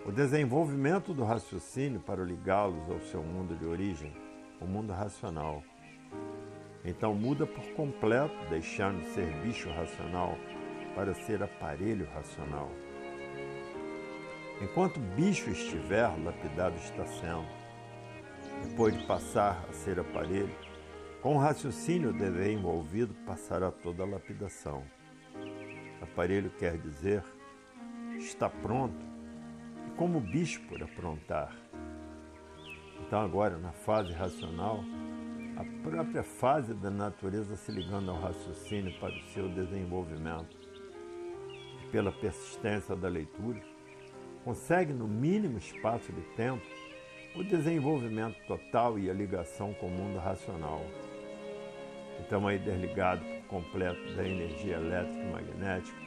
O 0.04 0.10
desenvolvimento 0.10 1.14
do 1.14 1.22
raciocínio 1.22 2.00
para 2.00 2.24
ligá-los 2.24 2.90
ao 2.90 2.98
seu 2.98 3.22
mundo 3.22 3.54
de 3.54 3.64
origem, 3.64 4.12
o 4.60 4.66
mundo 4.66 4.92
racional. 4.92 5.62
Então 6.84 7.14
muda 7.14 7.46
por 7.46 7.64
completo, 7.74 8.34
deixando 8.50 9.02
de 9.02 9.06
ser 9.10 9.32
bicho 9.36 9.70
racional 9.70 10.36
para 10.96 11.14
ser 11.14 11.44
aparelho 11.44 12.08
racional. 12.12 12.72
Enquanto 14.60 14.98
bicho 14.98 15.48
estiver, 15.48 16.08
lapidado 16.24 16.74
está 16.74 17.06
sendo. 17.06 17.46
Depois 18.68 18.98
de 18.98 19.06
passar 19.06 19.64
a 19.70 19.72
ser 19.72 20.00
aparelho, 20.00 20.56
com 21.20 21.36
o 21.36 21.38
raciocínio 21.38 22.12
dever 22.12 22.50
envolvido, 22.50 23.14
passará 23.24 23.70
toda 23.70 24.02
a 24.02 24.06
lapidação. 24.06 24.82
Aparelho 26.02 26.50
quer 26.58 26.76
dizer 26.78 27.22
está 28.18 28.48
pronto, 28.48 29.04
e 29.86 29.90
como 29.96 30.20
bicho 30.20 30.60
por 30.68 30.82
aprontar. 30.82 31.54
Então, 33.06 33.20
agora, 33.20 33.56
na 33.58 33.72
fase 33.72 34.12
racional, 34.12 34.84
a 35.56 35.64
própria 35.82 36.22
fase 36.22 36.72
da 36.72 36.90
natureza 36.90 37.56
se 37.56 37.70
ligando 37.72 38.10
ao 38.10 38.20
raciocínio 38.20 38.98
para 38.98 39.14
o 39.14 39.22
seu 39.32 39.48
desenvolvimento. 39.48 40.56
E 41.82 41.90
pela 41.90 42.12
persistência 42.12 42.94
da 42.96 43.08
leitura, 43.08 43.60
consegue, 44.44 44.92
no 44.92 45.06
mínimo 45.06 45.58
espaço 45.58 46.12
de 46.12 46.22
tempo, 46.36 46.64
o 47.34 47.42
desenvolvimento 47.42 48.36
total 48.46 48.98
e 48.98 49.10
a 49.10 49.14
ligação 49.14 49.74
com 49.74 49.86
o 49.86 49.90
mundo 49.90 50.18
racional. 50.18 50.84
Então, 52.20 52.46
aí 52.46 52.58
desligado 52.58 53.31
completo 53.52 54.14
da 54.14 54.26
energia 54.26 54.76
elétrica 54.76 55.22
e 55.22 55.30
magnética, 55.30 55.98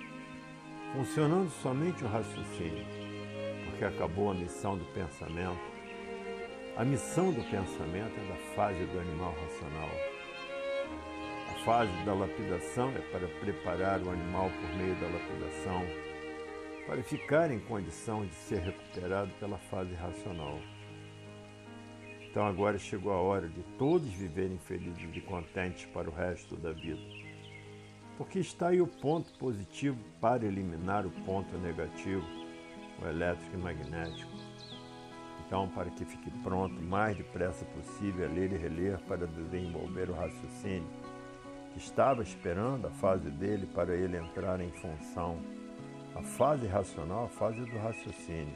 funcionando 0.94 1.50
somente 1.62 2.04
o 2.04 2.08
raciocínio, 2.08 2.86
porque 3.66 3.86
acabou 3.86 4.32
a 4.32 4.34
missão 4.34 4.78
do 4.78 4.86
pensamento 4.86 5.76
a 6.78 6.84
missão 6.84 7.32
do 7.32 7.42
pensamento 7.42 8.20
é 8.20 8.28
da 8.28 8.36
fase 8.54 8.86
do 8.88 9.00
animal 9.00 9.34
racional. 9.42 9.90
A 11.50 11.64
fase 11.64 12.04
da 12.04 12.14
lapidação 12.14 12.90
é 12.90 13.00
para 13.14 13.30
preparar 13.40 14.02
o 14.02 14.10
animal 14.10 14.50
por 14.50 14.76
meio 14.76 14.94
da 14.96 15.08
lapidação, 15.08 15.82
para 16.86 17.02
ficar 17.02 17.50
em 17.50 17.60
condição 17.60 18.26
de 18.26 18.34
ser 18.34 18.60
recuperado 18.60 19.32
pela 19.40 19.58
fase 19.58 19.94
racional. 19.94 20.60
Então 22.20 22.46
agora 22.46 22.78
chegou 22.78 23.14
a 23.14 23.22
hora 23.22 23.48
de 23.48 23.64
todos 23.78 24.10
viverem 24.10 24.58
felizes 24.58 25.16
e 25.16 25.22
contentes 25.22 25.86
para 25.86 26.10
o 26.10 26.14
resto 26.14 26.58
da 26.58 26.74
vida. 26.74 27.25
Porque 28.18 28.40
está 28.40 28.70
aí 28.70 28.82
o 28.82 28.88
ponto 28.88 29.32
positivo 29.38 29.98
para 30.22 30.46
eliminar 30.46 31.06
o 31.06 31.12
ponto 31.26 31.58
negativo, 31.58 32.26
o 33.02 33.08
elétrico 33.08 33.56
e 33.56 33.58
magnético. 33.58 34.32
Então, 35.46 35.68
para 35.70 35.90
que 35.90 36.06
fique 36.06 36.32
pronto 36.42 36.80
o 36.80 36.84
mais 36.84 37.16
depressa 37.18 37.66
possível 37.66 38.26
a 38.26 38.32
ler 38.32 38.54
e 38.54 38.58
reler 38.58 39.00
para 39.02 39.28
desenvolver 39.28 40.10
o 40.10 40.14
raciocínio, 40.14 40.88
que 41.72 41.78
estava 41.78 42.24
esperando 42.24 42.88
a 42.88 42.92
fase 42.92 43.30
dele 43.30 43.68
para 43.68 43.94
ele 43.96 44.18
entrar 44.18 44.60
em 44.62 44.72
função. 44.72 45.38
A 46.16 46.24
fase 46.24 46.66
racional, 46.66 47.26
a 47.26 47.30
fase 47.30 47.60
do 47.60 47.78
raciocínio. 47.78 48.54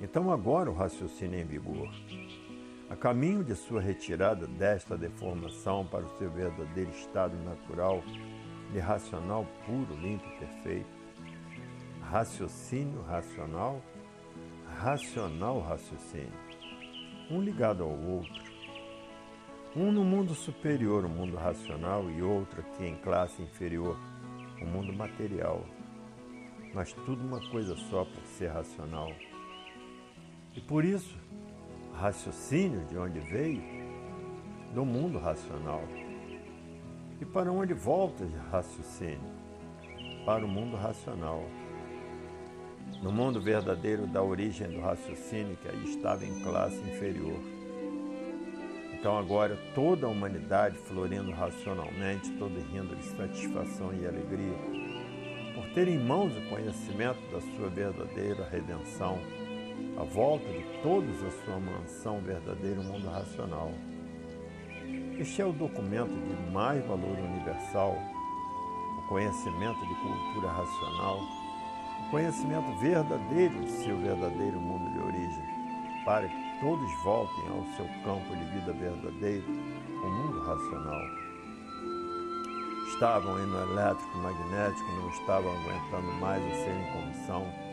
Então, 0.00 0.30
agora 0.32 0.70
o 0.70 0.74
raciocínio 0.74 1.38
é 1.38 1.42
em 1.42 1.46
vigor. 1.46 1.88
A 2.88 2.96
caminho 2.96 3.42
de 3.42 3.54
sua 3.54 3.80
retirada 3.80 4.46
desta 4.46 4.96
deformação 4.96 5.86
para 5.86 6.04
o 6.04 6.18
seu 6.18 6.30
verdadeiro 6.30 6.90
estado 6.90 7.36
natural 7.44 8.02
de 8.72 8.78
racional 8.78 9.46
puro, 9.64 9.94
limpo 10.00 10.24
e 10.26 10.38
perfeito. 10.38 10.96
Raciocínio 12.02 13.02
racional 13.02 13.82
racional 14.78 15.60
raciocínio, 15.60 16.32
um 17.30 17.40
ligado 17.40 17.82
ao 17.82 17.90
outro. 17.90 18.44
Um 19.74 19.90
no 19.90 20.04
mundo 20.04 20.34
superior, 20.34 21.04
o 21.04 21.08
mundo 21.08 21.36
racional, 21.36 22.10
e 22.10 22.22
outro 22.22 22.60
aqui 22.60 22.84
em 22.84 22.96
classe 22.96 23.42
inferior, 23.42 23.98
o 24.60 24.66
mundo 24.66 24.92
material. 24.92 25.64
Mas 26.74 26.92
tudo 26.92 27.22
uma 27.22 27.40
coisa 27.50 27.76
só 27.76 28.04
por 28.04 28.22
ser 28.24 28.48
racional. 28.48 29.12
E 30.54 30.60
por 30.60 30.84
isso, 30.84 31.16
raciocínio 31.98 32.84
de 32.86 32.96
onde 32.96 33.20
veio, 33.20 33.62
do 34.74 34.84
mundo 34.84 35.18
racional. 35.18 35.82
E 37.20 37.24
para 37.24 37.50
onde 37.50 37.74
volta 37.74 38.24
de 38.26 38.36
raciocínio? 38.50 39.36
Para 40.24 40.44
o 40.44 40.48
mundo 40.48 40.76
racional 40.76 41.42
no 43.02 43.12
mundo 43.12 43.40
verdadeiro 43.40 44.06
da 44.06 44.22
origem 44.22 44.68
do 44.68 44.80
raciocínio 44.80 45.56
que 45.56 45.68
aí 45.68 45.84
estava 45.84 46.24
em 46.24 46.40
classe 46.42 46.78
inferior. 46.78 47.38
Então 48.92 49.18
agora 49.18 49.56
toda 49.74 50.06
a 50.06 50.10
humanidade 50.10 50.78
florindo 50.78 51.30
racionalmente, 51.30 52.30
todo 52.32 52.58
rindo 52.72 52.96
de 52.96 53.04
satisfação 53.04 53.92
e 53.94 54.06
alegria, 54.06 54.56
por 55.54 55.66
ter 55.74 55.88
em 55.88 55.98
mãos 55.98 56.34
o 56.36 56.48
conhecimento 56.48 57.20
da 57.30 57.40
sua 57.40 57.68
verdadeira 57.68 58.48
redenção, 58.50 59.18
a 59.98 60.04
volta 60.04 60.46
de 60.48 60.64
todos 60.82 61.22
a 61.22 61.30
sua 61.44 61.58
mansão 61.58 62.20
verdadeiro 62.20 62.82
mundo 62.82 63.08
racional. 63.08 63.72
Este 65.18 65.42
é 65.42 65.46
o 65.46 65.52
documento 65.52 66.12
de 66.12 66.52
mais 66.52 66.84
valor 66.86 67.18
universal, 67.18 67.96
o 68.98 69.08
conhecimento 69.08 69.80
de 69.80 69.94
cultura 69.94 70.48
racional 70.52 71.46
conhecimento 72.10 72.72
verdadeiro 72.78 73.64
de 73.64 73.70
seu 73.70 73.96
verdadeiro 73.98 74.60
mundo 74.60 74.92
de 74.92 74.98
origem, 75.00 75.44
para 76.04 76.28
que 76.28 76.60
todos 76.60 77.02
voltem 77.02 77.48
ao 77.48 77.64
seu 77.76 77.86
campo 78.04 78.36
de 78.36 78.44
vida 78.52 78.72
verdadeiro, 78.72 79.44
o 79.48 80.08
mundo 80.08 80.40
racional. 80.40 81.00
Estavam 82.88 83.36
aí 83.36 83.46
no 83.46 83.60
elétrico 83.72 84.18
magnético, 84.18 84.92
não 84.92 85.08
estavam 85.10 85.50
aguentando 85.52 86.12
mais 86.20 86.42
a 86.44 86.54
serem 86.54 86.92
como 86.92 87.26
são, 87.26 87.65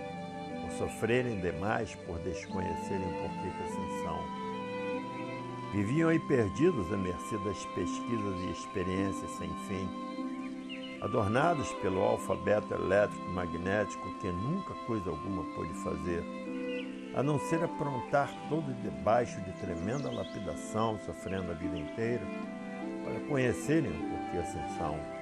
por 0.63 0.71
sofrerem 0.71 1.41
demais, 1.41 1.93
por 2.07 2.17
desconhecerem 2.19 3.07
por 3.21 3.29
que 3.29 3.63
assim 3.63 4.03
são. 4.03 4.19
Viviam 5.73 6.09
aí 6.09 6.19
perdidos 6.19 6.91
à 6.93 6.97
mercê 6.97 7.37
das 7.39 7.65
pesquisas 7.67 8.39
e 8.41 8.51
experiências 8.51 9.31
sem 9.31 9.49
fim, 9.67 9.89
adornados 11.01 11.71
pelo 11.81 12.01
alfabeto 12.01 12.73
elétrico 12.73 13.29
magnético 13.29 14.13
que 14.19 14.27
nunca 14.27 14.73
coisa 14.85 15.09
alguma 15.09 15.43
pôde 15.55 15.73
fazer, 15.83 16.23
a 17.15 17.21
não 17.21 17.37
ser 17.37 17.63
aprontar 17.63 18.29
todo 18.49 18.73
debaixo 18.81 19.41
de 19.41 19.51
tremenda 19.53 20.09
lapidação, 20.09 20.97
sofrendo 21.05 21.51
a 21.51 21.55
vida 21.55 21.77
inteira, 21.77 22.25
para 23.03 23.19
conhecerem 23.27 23.91
o 23.91 24.09
porquê 24.09 24.37
assim 24.37 24.77
são. 24.77 25.12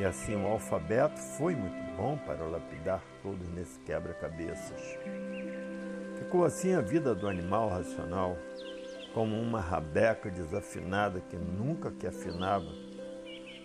E 0.00 0.04
assim 0.06 0.34
o 0.34 0.46
alfabeto 0.46 1.20
foi 1.36 1.54
muito 1.54 1.94
bom 1.94 2.16
para 2.16 2.42
lapidar 2.46 3.04
todos 3.22 3.46
nesse 3.50 3.78
quebra-cabeças. 3.80 4.80
Ficou 6.16 6.42
assim 6.42 6.72
a 6.72 6.80
vida 6.80 7.14
do 7.14 7.28
animal 7.28 7.68
racional, 7.68 8.34
como 9.12 9.38
uma 9.38 9.60
rabeca 9.60 10.30
desafinada 10.30 11.20
que 11.20 11.36
nunca 11.36 11.90
que 11.90 12.06
afinava, 12.06 12.72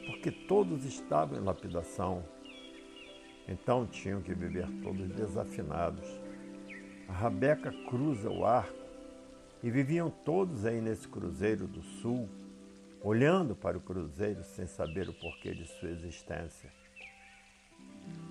porque 0.07 0.29
todos 0.29 0.83
estavam 0.83 1.39
em 1.39 1.41
lapidação. 1.41 2.21
Então 3.47 3.87
tinham 3.87 4.21
que 4.21 4.33
viver 4.33 4.67
todos 4.83 5.07
desafinados. 5.07 6.19
A 7.07 7.13
rabeca 7.13 7.71
cruza 7.89 8.29
o 8.29 8.45
arco 8.45 8.75
e 9.63 9.71
viviam 9.71 10.09
todos 10.09 10.65
aí 10.65 10.81
nesse 10.81 11.07
cruzeiro 11.07 11.65
do 11.65 11.81
sul, 11.81 12.27
olhando 13.05 13.55
para 13.55 13.77
o 13.77 13.81
cruzeiro 13.81 14.43
sem 14.43 14.65
saber 14.65 15.07
o 15.07 15.13
porquê 15.13 15.53
de 15.53 15.67
sua 15.67 15.91
existência. 15.91 16.73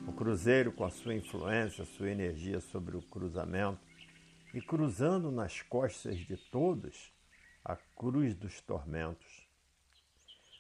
O 0.04 0.12
cruzeiro, 0.12 0.73
com 0.73 0.85
a 0.85 0.90
sua 0.90 1.14
influência, 1.14 1.85
sua 1.85 2.11
energia 2.11 2.59
sobre 2.59 2.97
o 2.97 3.02
cruzamento, 3.02 3.78
e 4.52 4.61
cruzando 4.61 5.31
nas 5.31 5.62
costas 5.62 6.19
de 6.19 6.37
todos 6.37 7.12
a 7.64 7.76
cruz 7.76 8.35
dos 8.35 8.61
tormentos. 8.61 9.47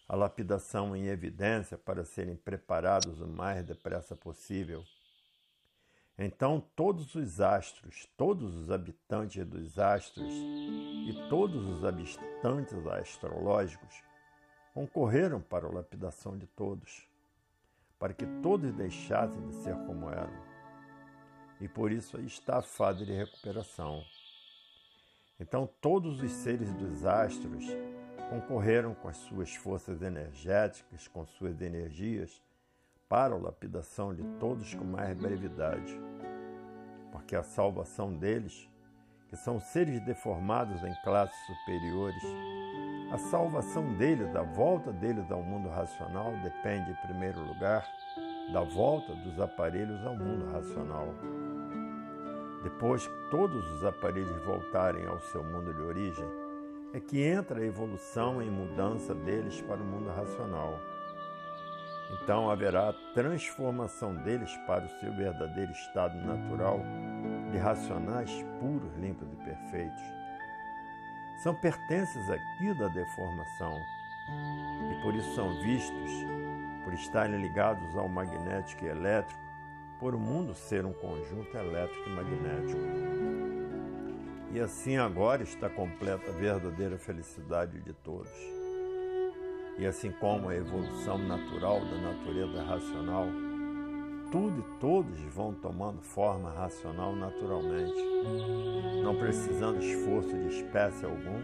A 0.08 0.14
lapidação 0.14 0.94
em 0.94 1.06
evidência 1.06 1.76
para 1.76 2.04
serem 2.04 2.36
preparados 2.36 3.20
o 3.20 3.26
mais 3.26 3.66
depressa 3.66 4.14
possível. 4.14 4.84
Então 6.18 6.62
todos 6.76 7.14
os 7.14 7.40
astros, 7.40 8.08
todos 8.16 8.54
os 8.54 8.70
habitantes 8.70 9.44
dos 9.44 9.78
astros 9.78 10.32
e 10.32 11.26
todos 11.28 11.66
os 11.66 11.84
habitantes 11.84 12.86
astrológicos 12.86 14.02
concorreram 14.72 15.40
para 15.40 15.66
a 15.66 15.72
lapidação 15.72 16.36
de 16.36 16.46
todos, 16.46 17.08
para 17.98 18.14
que 18.14 18.26
todos 18.42 18.72
deixassem 18.72 19.46
de 19.48 19.54
ser 19.56 19.74
como 19.86 20.08
eram 20.08 20.54
e 21.60 21.68
por 21.68 21.92
isso 21.92 22.16
aí 22.16 22.26
está 22.26 22.58
a 22.58 22.62
fase 22.62 23.04
de 23.04 23.12
recuperação. 23.12 24.04
Então, 25.38 25.68
todos 25.80 26.22
os 26.22 26.30
seres 26.30 26.72
dos 26.74 27.04
astros 27.04 27.64
concorreram 28.30 28.94
com 28.94 29.08
as 29.08 29.16
suas 29.16 29.54
forças 29.54 30.02
energéticas, 30.02 31.08
com 31.08 31.24
suas 31.26 31.60
energias, 31.60 32.42
para 33.08 33.34
a 33.34 33.38
lapidação 33.38 34.14
de 34.14 34.22
todos 34.38 34.74
com 34.74 34.84
mais 34.84 35.16
brevidade. 35.16 36.00
Porque 37.12 37.36
a 37.36 37.42
salvação 37.42 38.12
deles, 38.12 38.68
que 39.28 39.36
são 39.36 39.60
seres 39.60 40.00
deformados 40.00 40.82
em 40.82 40.94
classes 41.02 41.38
superiores, 41.46 42.22
a 43.12 43.18
salvação 43.18 43.94
deles, 43.94 44.34
a 44.34 44.42
volta 44.42 44.92
deles 44.92 45.30
ao 45.30 45.42
mundo 45.42 45.68
racional, 45.68 46.32
depende, 46.42 46.90
em 46.90 47.06
primeiro 47.06 47.40
lugar, 47.40 47.86
da 48.52 48.62
volta 48.62 49.14
dos 49.14 49.38
aparelhos 49.40 50.04
ao 50.04 50.16
mundo 50.16 50.50
racional. 50.50 51.14
Depois 52.64 53.06
que 53.06 53.30
todos 53.30 53.70
os 53.72 53.84
aparelhos 53.84 54.42
voltarem 54.44 55.06
ao 55.06 55.20
seu 55.20 55.44
mundo 55.44 55.72
de 55.72 55.82
origem, 55.82 56.26
é 56.94 57.00
que 57.00 57.22
entra 57.22 57.60
a 57.60 57.64
evolução 57.64 58.40
em 58.40 58.50
mudança 58.50 59.14
deles 59.14 59.60
para 59.60 59.82
o 59.82 59.84
mundo 59.84 60.08
racional. 60.10 60.78
Então 62.22 62.50
haverá 62.50 62.92
transformação 63.12 64.14
deles 64.22 64.54
para 64.66 64.84
o 64.84 65.00
seu 65.00 65.12
verdadeiro 65.14 65.72
estado 65.72 66.16
natural 66.18 66.80
de 67.50 67.58
racionais 67.58 68.30
puros, 68.60 68.94
limpos 68.96 69.28
e 69.32 69.36
perfeitos. 69.36 70.02
São 71.42 71.54
pertences 71.54 72.30
aqui 72.30 72.78
da 72.78 72.88
deformação 72.88 73.76
e 74.90 75.02
por 75.02 75.14
isso 75.14 75.34
são 75.34 75.60
vistos 75.62 76.10
por 76.84 76.92
estarem 76.94 77.40
ligados 77.40 77.96
ao 77.96 78.08
magnético 78.08 78.84
e 78.84 78.88
elétrico, 78.88 79.40
por 79.98 80.14
o 80.14 80.18
mundo 80.18 80.54
ser 80.54 80.84
um 80.84 80.92
conjunto 80.92 81.56
elétrico 81.56 82.08
e 82.08 82.12
magnético. 82.12 82.80
E 84.52 84.60
assim 84.60 84.96
agora 84.96 85.42
está 85.42 85.68
completa 85.68 86.30
a 86.30 86.34
verdadeira 86.34 86.96
felicidade 86.96 87.80
de 87.80 87.92
todos. 87.92 88.30
E 89.78 89.86
assim 89.86 90.12
como 90.12 90.48
a 90.48 90.54
evolução 90.54 91.18
natural 91.18 91.80
da 91.80 91.96
natureza 91.96 92.62
racional, 92.62 93.26
tudo 94.30 94.60
e 94.60 94.80
todos 94.80 95.20
vão 95.34 95.52
tomando 95.54 96.00
forma 96.00 96.50
racional 96.50 97.14
naturalmente, 97.14 98.02
não 99.02 99.16
precisando 99.16 99.80
esforço 99.80 100.30
de 100.30 100.60
espécie 100.60 101.04
algum, 101.04 101.40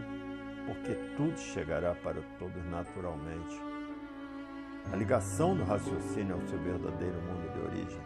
porque 0.65 0.93
tudo 1.15 1.37
chegará 1.37 1.93
para 1.95 2.21
todos 2.37 2.63
naturalmente 2.65 3.71
a 4.91 4.95
ligação 4.95 5.55
do 5.55 5.63
raciocínio 5.63 6.35
ao 6.35 6.41
seu 6.47 6.57
verdadeiro 6.59 7.15
mundo 7.21 7.53
de 7.53 7.59
origem. 7.59 8.01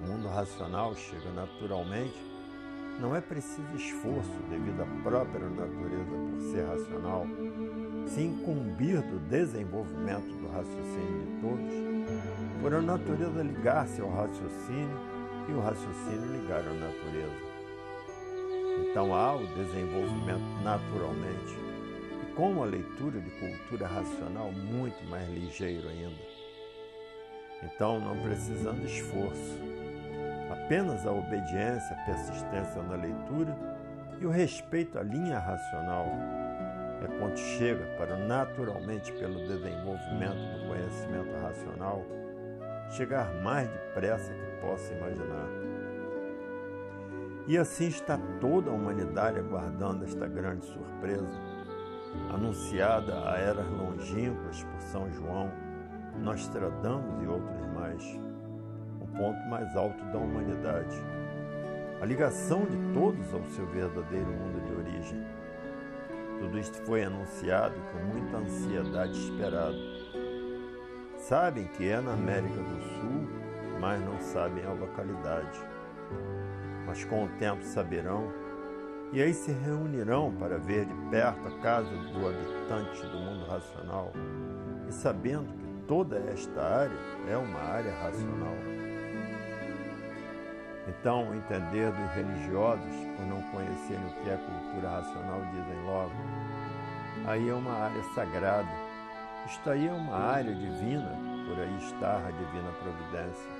O 0.00 0.06
mundo 0.06 0.28
racional 0.28 0.94
chega 0.94 1.30
naturalmente, 1.30 2.20
não 2.98 3.14
é 3.14 3.20
preciso 3.20 3.74
esforço 3.76 4.38
devido 4.50 4.82
à 4.82 5.02
própria 5.02 5.48
natureza 5.48 6.10
por 6.10 6.40
ser 6.40 6.66
racional, 6.66 7.26
se 8.08 8.22
incumbir 8.22 9.00
do 9.02 9.18
desenvolvimento 9.28 10.28
do 10.40 10.48
raciocínio 10.48 11.26
de 11.26 11.40
todos, 11.40 12.62
por 12.62 12.74
a 12.74 12.80
natureza 12.80 13.42
ligar-se 13.42 14.00
ao 14.00 14.10
raciocínio 14.10 15.00
e 15.48 15.52
o 15.52 15.60
raciocínio 15.60 16.40
ligar 16.40 16.60
à 16.60 16.72
natureza. 16.72 17.52
Então 18.90 19.14
há 19.14 19.34
o 19.34 19.46
desenvolvimento 19.54 20.62
naturalmente 20.62 21.72
com 22.34 22.62
a 22.62 22.66
leitura 22.66 23.20
de 23.20 23.30
cultura 23.30 23.86
racional 23.86 24.50
muito 24.52 25.04
mais 25.04 25.28
ligeiro 25.28 25.88
ainda. 25.88 26.22
Então, 27.62 28.00
não 28.00 28.20
precisando 28.22 28.84
esforço, 28.84 29.58
apenas 30.50 31.06
a 31.06 31.12
obediência, 31.12 31.96
a 31.96 32.04
persistência 32.06 32.82
na 32.82 32.96
leitura 32.96 33.56
e 34.20 34.26
o 34.26 34.30
respeito 34.30 34.98
à 34.98 35.02
linha 35.02 35.38
racional 35.38 36.06
é 37.04 37.18
quando 37.18 37.36
chega 37.36 37.84
para 37.96 38.16
naturalmente 38.16 39.12
pelo 39.12 39.46
desenvolvimento 39.46 40.58
do 40.58 40.68
conhecimento 40.68 41.42
racional 41.42 42.04
chegar 42.90 43.32
mais 43.42 43.68
depressa 43.68 44.32
que 44.32 44.60
possa 44.60 44.92
imaginar. 44.92 45.48
E 47.46 47.58
assim 47.58 47.88
está 47.88 48.18
toda 48.40 48.70
a 48.70 48.74
humanidade 48.74 49.38
aguardando 49.38 50.04
esta 50.04 50.26
grande 50.28 50.64
surpresa 50.66 51.52
anunciada 52.32 53.30
a 53.30 53.38
eras 53.38 53.68
longínquas 53.68 54.62
por 54.64 54.80
São 54.80 55.10
João, 55.12 55.50
Nostradamus 56.20 57.22
e 57.22 57.26
outros 57.26 57.66
mais, 57.74 58.20
o 59.00 59.06
ponto 59.06 59.40
mais 59.48 59.74
alto 59.76 60.04
da 60.12 60.18
humanidade. 60.18 60.96
A 62.00 62.04
ligação 62.04 62.64
de 62.64 62.76
todos 62.92 63.32
ao 63.32 63.44
seu 63.50 63.66
verdadeiro 63.66 64.26
mundo 64.26 64.60
de 64.66 64.74
origem. 64.74 65.24
Tudo 66.42 66.58
isto 66.58 66.76
foi 66.84 67.04
anunciado 67.04 67.80
com 67.92 67.98
muita 67.98 68.38
ansiedade 68.38 69.16
esperado. 69.16 69.76
Sabem 71.16 71.68
que 71.68 71.88
é 71.88 72.00
na 72.00 72.14
América 72.14 72.60
do 72.60 72.82
Sul, 72.82 73.28
mas 73.80 74.04
não 74.04 74.20
sabem 74.20 74.64
a 74.64 74.72
localidade. 74.72 75.60
Mas 76.84 77.04
com 77.04 77.26
o 77.26 77.28
tempo 77.38 77.62
saberão 77.62 78.32
e 79.12 79.22
aí 79.22 79.32
se 79.32 79.52
reunirão 79.52 80.34
para 80.34 80.58
ver 80.58 80.84
de 80.84 80.94
perto 81.10 81.46
a 81.46 81.60
casa 81.60 81.88
do 81.88 82.26
habitante 82.26 83.06
do 83.06 83.18
mundo 83.18 83.44
racional, 83.46 84.12
e 84.88 84.92
sabendo 84.92 85.46
que 85.58 85.86
toda 85.86 86.16
esta 86.16 86.60
área 86.60 86.98
é 87.28 87.36
uma 87.36 87.60
área 87.60 87.94
racional. 87.94 88.71
Então, 90.88 91.32
entender 91.34 91.92
dos 91.92 92.12
religiosos, 92.12 92.96
por 93.16 93.26
não 93.26 93.40
conhecerem 93.52 94.04
o 94.04 94.22
que 94.22 94.30
é 94.30 94.36
cultura 94.36 94.88
racional, 94.88 95.40
dizem 95.52 95.84
logo: 95.84 96.12
aí 97.24 97.48
é 97.48 97.54
uma 97.54 97.72
área 97.72 98.02
sagrada, 98.14 98.68
isto 99.46 99.70
aí 99.70 99.86
é 99.86 99.92
uma 99.92 100.16
área 100.16 100.52
divina, 100.52 101.16
por 101.46 101.60
aí 101.60 101.78
está 101.78 102.16
a 102.16 102.30
divina 102.30 102.70
providência. 102.82 103.50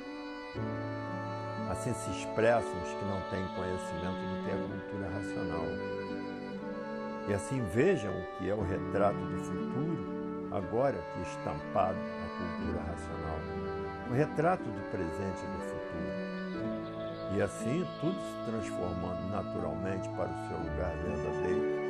Assim 1.70 1.94
se 1.94 2.10
expressam 2.10 2.82
os 2.82 2.90
que 2.90 3.04
não 3.04 3.20
têm 3.30 3.46
conhecimento 3.54 4.20
do 4.20 4.44
que 4.44 4.50
é 4.50 4.56
cultura 4.56 5.08
racional. 5.08 5.66
E 7.28 7.34
assim 7.34 7.62
vejam 7.72 8.12
o 8.12 8.26
que 8.36 8.50
é 8.50 8.54
o 8.54 8.62
retrato 8.62 9.16
do 9.16 9.38
futuro, 9.38 10.48
agora 10.50 10.98
que 11.14 11.22
estampado 11.22 11.96
a 11.96 12.28
cultura 12.36 12.82
racional. 12.84 13.38
O 14.10 14.12
retrato 14.12 14.64
do 14.64 14.90
presente 14.90 15.42
e 15.42 15.46
do 15.46 15.60
futuro. 15.60 16.41
E 17.34 17.40
assim 17.40 17.86
tudo 18.00 18.14
se 18.14 18.50
transformando 18.50 19.30
naturalmente 19.30 20.08
para 20.10 20.28
o 20.28 20.48
seu 20.48 20.58
lugar 20.58 20.94
verdadeiro, 20.96 21.82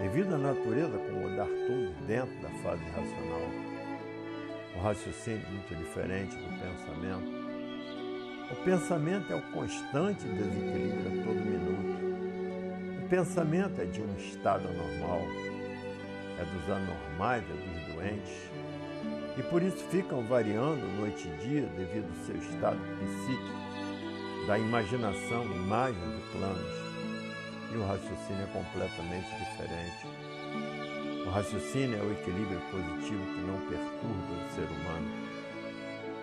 devido 0.00 0.34
à 0.34 0.38
natureza 0.38 0.96
acomodar 0.96 1.46
tudo 1.46 2.06
dentro 2.06 2.34
da 2.40 2.48
fase 2.62 2.82
racional. 2.84 3.72
O 4.74 4.80
raciocínio 4.80 5.46
muito 5.50 5.74
diferente 5.74 6.34
do 6.36 6.48
pensamento. 6.58 7.42
O 8.50 8.56
pensamento 8.64 9.32
é 9.32 9.36
o 9.36 9.42
constante 9.52 10.24
desequilíbrio 10.24 11.20
a 11.20 11.24
todo 11.24 11.36
minuto. 11.36 13.04
O 13.04 13.08
pensamento 13.08 13.80
é 13.80 13.84
de 13.84 14.00
um 14.00 14.16
estado 14.16 14.66
anormal, 14.68 15.20
é 16.38 16.44
dos 16.44 16.70
anormais, 16.70 17.44
é 17.44 17.52
dos 17.52 17.94
doentes, 17.94 18.50
e 19.36 19.42
por 19.42 19.62
isso 19.62 19.84
ficam 19.90 20.22
variando 20.22 20.82
noite 20.98 21.28
e 21.28 21.46
dia 21.46 21.66
devido 21.76 22.06
ao 22.08 22.26
seu 22.26 22.36
estado 22.36 22.78
psíquico, 22.98 23.71
da 24.46 24.58
imaginação, 24.58 25.44
imagens 25.44 25.98
e 25.98 26.36
planos. 26.36 26.82
E 27.72 27.76
o 27.76 27.86
raciocínio 27.86 28.42
é 28.42 28.46
completamente 28.46 29.28
diferente. 29.38 30.06
O 31.26 31.30
raciocínio 31.30 31.98
é 31.98 32.02
o 32.02 32.12
equilíbrio 32.12 32.60
positivo 32.70 33.24
que 33.24 33.40
não 33.40 33.58
perturba 33.68 34.32
o 34.34 34.54
ser 34.54 34.68
humano. 34.68 35.08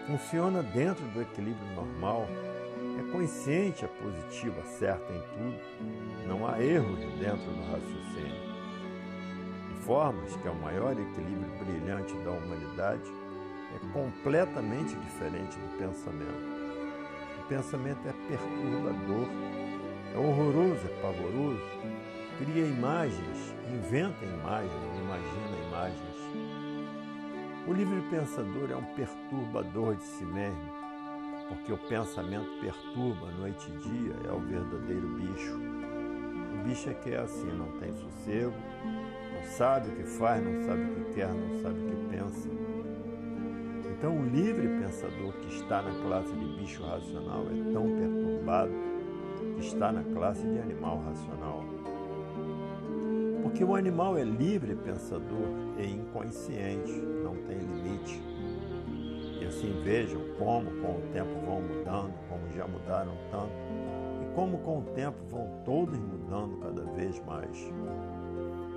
Funciona 0.08 0.63
dentro 0.63 1.05
do 1.08 1.21
equilíbrio 1.21 1.67
normal, 1.75 2.27
é 2.99 3.12
consciente, 3.12 3.86
é 3.86 3.88
positivo, 3.88 4.60
acerta 4.62 5.12
em 5.13 5.21
tudo. 5.21 6.27
Não 6.27 6.47
há 6.47 6.62
erros 6.62 6.99
dentro 7.19 7.51
do 7.51 7.71
raciocínio 7.71 8.49
formas 9.89 10.36
que 10.36 10.47
é 10.47 10.51
o 10.51 10.55
maior 10.62 10.91
equilíbrio 10.91 11.49
brilhante 11.65 12.13
da 12.19 12.29
humanidade, 12.29 13.12
é 13.75 13.91
completamente 13.91 14.95
diferente 14.95 15.58
do 15.58 15.77
pensamento. 15.79 16.59
Pensamento 17.50 18.08
é 18.08 18.14
perturbador, 18.28 19.28
é 20.14 20.18
horroroso, 20.20 20.86
é 20.86 21.02
pavoroso, 21.02 21.60
cria 22.38 22.68
imagens, 22.68 23.56
inventa 23.68 24.24
imagens, 24.24 24.72
imagina 25.02 25.68
imagens. 25.68 26.20
O 27.68 27.74
livre 27.74 28.02
pensador 28.12 28.70
é 28.70 28.76
um 28.76 28.86
perturbador 28.94 29.96
de 29.96 30.04
si 30.04 30.26
mesmo, 30.26 30.70
porque 31.48 31.74
o 31.74 31.78
pensamento 31.90 32.48
perturba 32.62 33.32
noite 33.32 33.68
e 33.68 33.78
dia, 33.78 34.14
é 34.28 34.32
o 34.32 34.40
verdadeiro 34.42 35.08
bicho. 35.16 35.58
O 36.54 36.64
bicho 36.68 36.88
é 36.88 36.94
que 36.94 37.10
é 37.10 37.18
assim, 37.18 37.52
não 37.58 37.72
tem 37.80 37.92
sossego, 37.96 38.54
não 39.34 39.44
sabe 39.58 39.90
o 39.90 39.96
que 39.96 40.04
faz, 40.04 40.44
não 40.44 40.68
sabe 40.68 40.84
o 40.84 40.96
que 41.04 41.14
quer, 41.16 41.34
não 41.34 41.62
sabe 41.64 41.80
o 41.80 41.90
que 41.90 42.16
pensa. 42.16 42.59
Então, 44.00 44.18
o 44.18 44.26
livre 44.26 44.66
pensador 44.80 45.34
que 45.34 45.56
está 45.56 45.82
na 45.82 45.92
classe 46.02 46.34
de 46.34 46.46
bicho 46.56 46.82
racional 46.82 47.44
é 47.52 47.74
tão 47.74 47.84
perturbado 47.98 48.72
que 49.56 49.60
está 49.60 49.92
na 49.92 50.02
classe 50.14 50.42
de 50.48 50.58
animal 50.58 51.02
racional. 51.02 51.66
Porque 53.44 53.62
o 53.62 53.76
animal 53.76 54.18
é 54.18 54.24
livre 54.24 54.74
pensador 54.74 55.50
e 55.78 55.86
inconsciente, 55.86 56.94
não 56.94 57.36
tem 57.44 57.58
limite. 57.58 58.24
E 59.42 59.46
assim 59.46 59.82
vejam 59.84 60.22
como 60.38 60.72
com 60.80 60.92
o 60.92 61.02
tempo 61.12 61.32
vão 61.46 61.62
mudando, 61.62 62.14
como 62.30 62.50
já 62.56 62.66
mudaram 62.66 63.12
tanto, 63.30 63.52
e 64.24 64.34
como 64.34 64.60
com 64.60 64.80
o 64.80 64.84
tempo 64.96 65.18
vão 65.30 65.62
todos 65.66 66.00
mudando 66.00 66.58
cada 66.62 66.86
vez 66.94 67.22
mais 67.26 67.70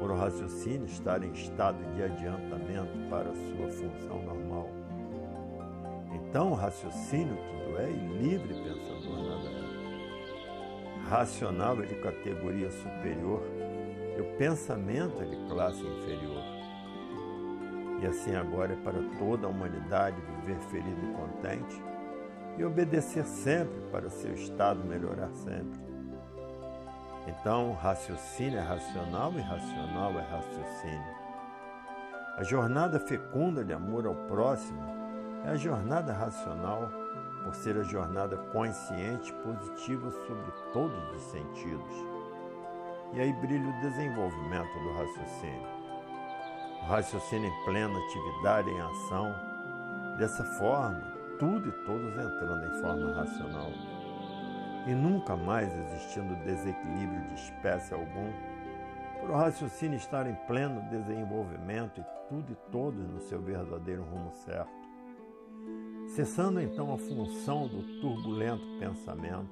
por 0.01 0.11
o 0.11 0.17
raciocínio 0.17 0.87
estar 0.87 1.23
em 1.23 1.31
estado 1.31 1.79
de 1.95 2.03
adiantamento 2.03 3.09
para 3.09 3.31
a 3.31 3.35
sua 3.35 3.69
função 3.69 4.21
normal. 4.25 4.82
Então, 6.33 6.55
raciocínio 6.55 7.37
tudo 7.37 7.77
é 7.77 7.91
e 7.91 8.23
livre 8.23 8.55
pensador 8.55 9.23
nada 9.23 9.51
é. 9.51 11.11
Racional 11.11 11.83
é 11.83 11.85
de 11.85 11.95
categoria 11.97 12.71
superior 12.71 13.43
e 14.17 14.21
o 14.23 14.39
pensamento 14.39 15.21
é 15.21 15.27
de 15.27 15.37
classe 15.51 15.83
inferior. 15.83 16.43
E 18.01 18.07
assim 18.07 18.35
agora 18.35 18.73
é 18.73 18.77
para 18.77 18.99
toda 19.19 19.47
a 19.47 19.51
humanidade 19.51 20.17
viver 20.23 20.59
feliz 20.71 20.97
e 21.03 21.13
contente 21.13 21.83
e 22.57 22.65
obedecer 22.65 23.27
sempre 23.27 23.83
para 23.91 24.09
seu 24.09 24.33
estado 24.33 24.83
melhorar 24.83 25.31
sempre. 25.35 25.79
Então, 27.29 27.75
raciocínio 27.75 28.59
é 28.59 28.63
racional 28.63 29.35
e 29.35 29.41
racional 29.43 30.13
é 30.13 30.23
raciocínio. 30.23 31.15
A 32.39 32.43
jornada 32.43 32.99
fecunda 32.99 33.63
de 33.63 33.75
amor 33.75 34.07
ao 34.07 34.15
próximo 34.15 35.02
é 35.45 35.51
a 35.51 35.57
jornada 35.57 36.13
racional, 36.13 36.91
por 37.45 37.55
ser 37.55 37.77
a 37.77 37.83
jornada 37.83 38.37
consciente 38.37 39.33
positiva 39.45 40.11
sobre 40.11 40.53
todos 40.73 41.17
os 41.17 41.23
sentidos. 41.23 41.93
E 43.13 43.21
aí 43.21 43.33
brilha 43.33 43.69
o 43.69 43.81
desenvolvimento 43.81 44.73
do 44.79 44.93
raciocínio. 44.95 45.69
O 46.83 46.87
raciocínio 46.87 47.49
em 47.49 47.65
plena 47.65 47.99
atividade, 47.99 48.71
em 48.71 48.81
ação. 48.81 49.35
Dessa 50.19 50.45
forma, 50.59 51.03
tudo 51.39 51.69
e 51.69 51.73
todos 51.85 52.13
entrando 52.13 52.65
em 52.65 52.81
forma 52.81 53.13
racional 53.15 53.71
e 54.87 54.95
nunca 54.95 55.37
mais 55.37 55.73
existindo 55.73 56.35
desequilíbrio 56.45 57.21
de 57.29 57.35
espécie 57.35 57.95
algum, 57.95 58.33
por 59.21 59.31
o 59.31 59.37
raciocínio 59.37 59.97
estar 59.97 60.27
em 60.27 60.35
pleno 60.47 60.83
desenvolvimento 60.91 62.01
e 62.01 62.29
tudo 62.29 62.53
e 62.53 62.57
todos 62.73 63.09
no 63.09 63.21
seu 63.21 63.41
verdadeiro 63.41 64.03
rumo 64.03 64.33
certo. 64.33 64.82
Cessando 66.15 66.61
então 66.61 66.93
a 66.93 66.99
função 66.99 67.67
do 67.67 67.83
turbulento 67.99 68.67
pensamento, 68.79 69.49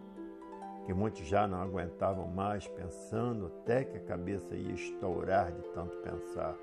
que 0.85 0.93
muitos 0.93 1.27
já 1.27 1.49
não 1.49 1.59
aguentavam 1.59 2.29
mais 2.29 2.69
pensando 2.69 3.47
até 3.47 3.83
que 3.83 3.97
a 3.97 4.01
cabeça 4.05 4.55
ia 4.55 4.75
estourar 4.75 5.53
de 5.53 5.63
tanto 5.71 5.97
pensar. 6.03 6.55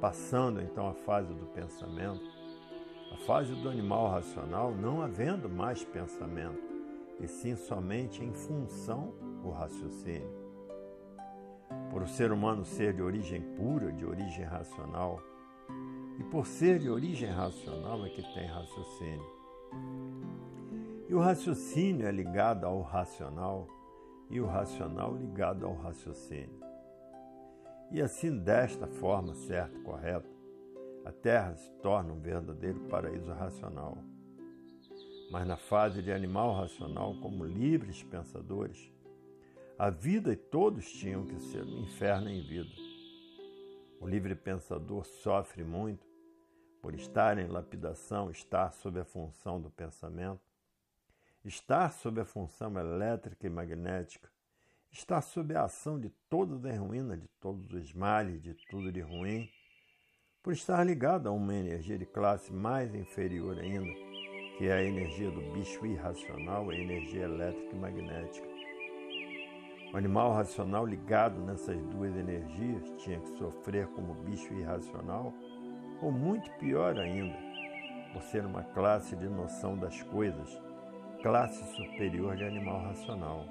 Passando 0.00 0.62
então 0.62 0.88
a 0.88 0.94
fase 0.94 1.34
do 1.34 1.44
pensamento, 1.48 2.24
a 3.12 3.18
fase 3.26 3.54
do 3.54 3.68
animal 3.68 4.08
racional, 4.08 4.74
não 4.74 5.02
havendo 5.02 5.46
mais 5.46 5.84
pensamento, 5.84 6.62
e 7.20 7.28
sim 7.28 7.54
somente 7.56 8.24
em 8.24 8.32
função 8.32 9.12
do 9.42 9.50
raciocínio. 9.50 10.42
Por 11.90 12.00
o 12.00 12.08
ser 12.08 12.32
humano 12.32 12.64
ser 12.64 12.94
de 12.94 13.02
origem 13.02 13.42
pura, 13.42 13.92
de 13.92 14.06
origem 14.06 14.46
racional, 14.46 15.20
e 16.18 16.24
por 16.24 16.46
ser 16.46 16.78
de 16.78 16.88
origem 16.88 17.30
racional 17.30 18.04
é 18.04 18.08
que 18.08 18.22
tem 18.34 18.46
raciocínio. 18.46 19.34
E 21.08 21.14
o 21.14 21.20
raciocínio 21.20 22.06
é 22.06 22.12
ligado 22.12 22.64
ao 22.64 22.80
racional 22.82 23.68
e 24.30 24.40
o 24.40 24.46
racional 24.46 25.14
ligado 25.14 25.66
ao 25.66 25.74
raciocínio. 25.74 26.60
E 27.90 28.00
assim, 28.00 28.38
desta 28.38 28.86
forma 28.86 29.34
certa 29.34 29.76
e 29.76 29.82
correta, 29.82 30.28
a 31.04 31.12
Terra 31.12 31.54
se 31.54 31.70
torna 31.82 32.12
um 32.12 32.20
verdadeiro 32.20 32.80
paraíso 32.88 33.30
racional 33.32 33.98
mas 35.34 35.46
na 35.48 35.56
fase 35.56 36.00
de 36.00 36.12
animal 36.12 36.54
racional, 36.54 37.16
como 37.20 37.44
livres 37.44 38.04
pensadores, 38.04 38.92
a 39.76 39.90
vida 39.90 40.32
e 40.32 40.36
todos 40.36 40.92
tinham 40.92 41.26
que 41.26 41.40
ser 41.40 41.64
um 41.64 41.82
inferno 41.82 42.28
em 42.28 42.40
vida. 42.40 42.70
O 44.04 44.06
livre 44.06 44.34
pensador 44.34 45.06
sofre 45.06 45.64
muito 45.64 46.06
por 46.82 46.94
estar 46.94 47.38
em 47.38 47.46
lapidação, 47.46 48.30
estar 48.30 48.70
sob 48.70 49.00
a 49.00 49.04
função 49.06 49.58
do 49.58 49.70
pensamento, 49.70 50.42
estar 51.42 51.90
sob 51.90 52.20
a 52.20 52.24
função 52.26 52.78
elétrica 52.78 53.46
e 53.46 53.48
magnética, 53.48 54.30
estar 54.92 55.22
sob 55.22 55.56
a 55.56 55.64
ação 55.64 55.98
de 55.98 56.10
toda 56.28 56.70
a 56.70 56.78
ruína, 56.78 57.16
de 57.16 57.26
todos 57.40 57.72
os 57.72 57.94
males, 57.94 58.42
de 58.42 58.52
tudo 58.68 58.92
de 58.92 59.00
ruim, 59.00 59.48
por 60.42 60.52
estar 60.52 60.84
ligado 60.84 61.26
a 61.26 61.32
uma 61.32 61.54
energia 61.54 61.96
de 61.96 62.04
classe 62.04 62.52
mais 62.52 62.94
inferior 62.94 63.58
ainda, 63.58 63.90
que 64.58 64.66
é 64.66 64.74
a 64.74 64.84
energia 64.84 65.30
do 65.30 65.40
bicho 65.54 65.86
irracional, 65.86 66.68
a 66.68 66.76
energia 66.76 67.22
elétrica 67.22 67.74
e 67.74 67.78
magnética. 67.78 68.53
O 69.94 69.96
animal 69.96 70.32
racional 70.32 70.84
ligado 70.84 71.40
nessas 71.40 71.80
duas 71.84 72.16
energias 72.16 72.82
tinha 72.98 73.20
que 73.20 73.38
sofrer 73.38 73.86
como 73.90 74.12
bicho 74.12 74.52
irracional, 74.52 75.32
ou 76.02 76.10
muito 76.10 76.50
pior 76.58 76.98
ainda, 76.98 77.38
por 78.12 78.20
ser 78.22 78.44
uma 78.44 78.64
classe 78.64 79.14
de 79.14 79.28
noção 79.28 79.78
das 79.78 80.02
coisas, 80.02 80.60
classe 81.22 81.62
superior 81.76 82.34
de 82.34 82.42
animal 82.42 82.82
racional. 82.82 83.46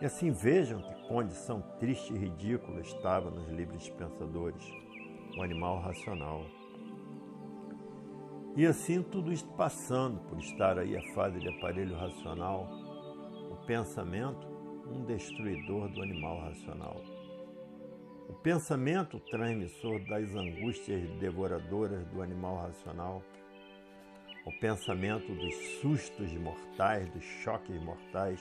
E 0.00 0.04
assim 0.04 0.30
vejam 0.30 0.80
que 0.80 1.08
condição 1.08 1.60
triste 1.80 2.14
e 2.14 2.18
ridícula 2.18 2.82
estava 2.82 3.32
nos 3.32 3.48
livres 3.48 3.88
pensadores, 3.88 4.62
o 5.36 5.42
animal 5.42 5.80
racional. 5.80 6.46
E 8.54 8.64
assim 8.64 9.02
tudo 9.02 9.32
isto 9.32 9.52
passando 9.54 10.20
por 10.28 10.38
estar 10.38 10.78
aí 10.78 10.96
a 10.96 11.14
fase 11.14 11.40
de 11.40 11.48
aparelho 11.48 11.96
racional, 11.96 12.68
o 13.50 13.56
pensamento, 13.66 14.51
um 14.92 15.04
destruidor 15.04 15.88
do 15.88 16.02
animal 16.02 16.40
racional. 16.40 17.02
O 18.28 18.34
pensamento, 18.34 19.18
transmissor 19.18 19.98
das 20.08 20.34
angústias 20.34 21.08
devoradoras 21.18 22.04
do 22.06 22.22
animal 22.22 22.56
racional. 22.56 23.22
O 24.44 24.52
pensamento 24.60 25.34
dos 25.34 25.54
sustos 25.80 26.32
mortais, 26.34 27.08
dos 27.10 27.24
choques 27.24 27.80
mortais 27.82 28.40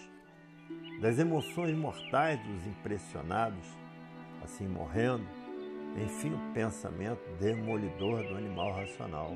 das 1.01 1.17
emoções 1.17 1.75
mortais 1.75 2.39
dos 2.45 2.67
impressionados, 2.67 3.65
assim 4.43 4.67
morrendo, 4.67 5.25
enfim, 5.97 6.33
o 6.33 6.53
pensamento 6.53 7.21
demolidor 7.39 8.23
do 8.23 8.35
animal 8.35 8.71
racional. 8.73 9.35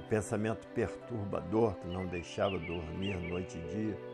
O 0.00 0.08
pensamento 0.08 0.66
perturbador 0.68 1.74
que 1.76 1.86
não 1.86 2.06
deixava 2.06 2.58
dormir 2.58 3.16
noite 3.16 3.58
e 3.58 3.68
dia, 3.68 4.09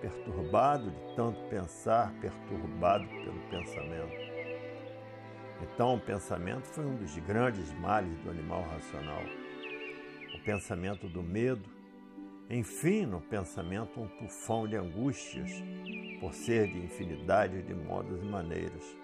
perturbado 0.00 0.90
de 0.90 1.14
tanto 1.14 1.40
pensar, 1.48 2.12
perturbado 2.20 3.06
pelo 3.06 3.40
pensamento. 3.50 4.30
Então, 5.62 5.96
o 5.96 6.00
pensamento 6.00 6.64
foi 6.64 6.86
um 6.86 6.96
dos 6.96 7.16
grandes 7.18 7.72
males 7.74 8.16
do 8.18 8.30
animal 8.30 8.62
racional. 8.62 9.22
O 10.34 10.42
pensamento 10.42 11.06
do 11.08 11.22
medo, 11.22 11.68
enfim, 12.48 13.04
no 13.04 13.20
pensamento 13.20 14.00
um 14.00 14.08
tufão 14.08 14.66
de 14.66 14.76
angústias, 14.76 15.50
por 16.18 16.34
ser 16.34 16.66
de 16.68 16.78
infinidade 16.78 17.62
de 17.62 17.74
modos 17.74 18.22
e 18.22 18.24
maneiras. 18.24 18.96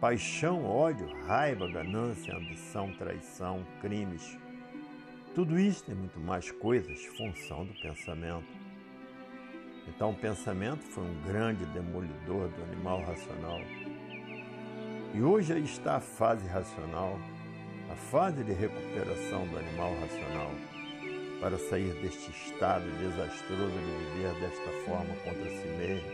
Paixão, 0.00 0.64
ódio, 0.64 1.08
raiva, 1.26 1.68
ganância, 1.68 2.36
ambição, 2.36 2.92
traição, 2.94 3.64
crimes. 3.80 4.38
Tudo 5.34 5.58
isso 5.58 5.84
e 5.90 5.94
muito 5.94 6.20
mais 6.20 6.50
coisas, 6.50 7.04
função 7.16 7.64
do 7.64 7.74
pensamento. 7.80 8.63
Então, 9.88 10.10
o 10.10 10.14
pensamento 10.14 10.82
foi 10.82 11.04
um 11.04 11.22
grande 11.22 11.64
demolidor 11.66 12.48
do 12.48 12.62
animal 12.64 13.02
racional. 13.02 13.60
E 15.12 15.22
hoje 15.22 15.52
aí 15.52 15.64
está 15.64 15.96
a 15.96 16.00
fase 16.00 16.46
racional, 16.48 17.18
a 17.90 17.94
fase 17.94 18.42
de 18.42 18.52
recuperação 18.52 19.46
do 19.46 19.58
animal 19.58 19.92
racional, 20.00 20.50
para 21.40 21.58
sair 21.58 21.92
deste 22.00 22.30
estado 22.30 22.84
desastroso 22.98 23.70
de 23.70 24.14
viver 24.14 24.34
desta 24.40 24.70
forma 24.84 25.14
contra 25.22 25.50
si 25.50 25.68
mesmo, 25.78 26.08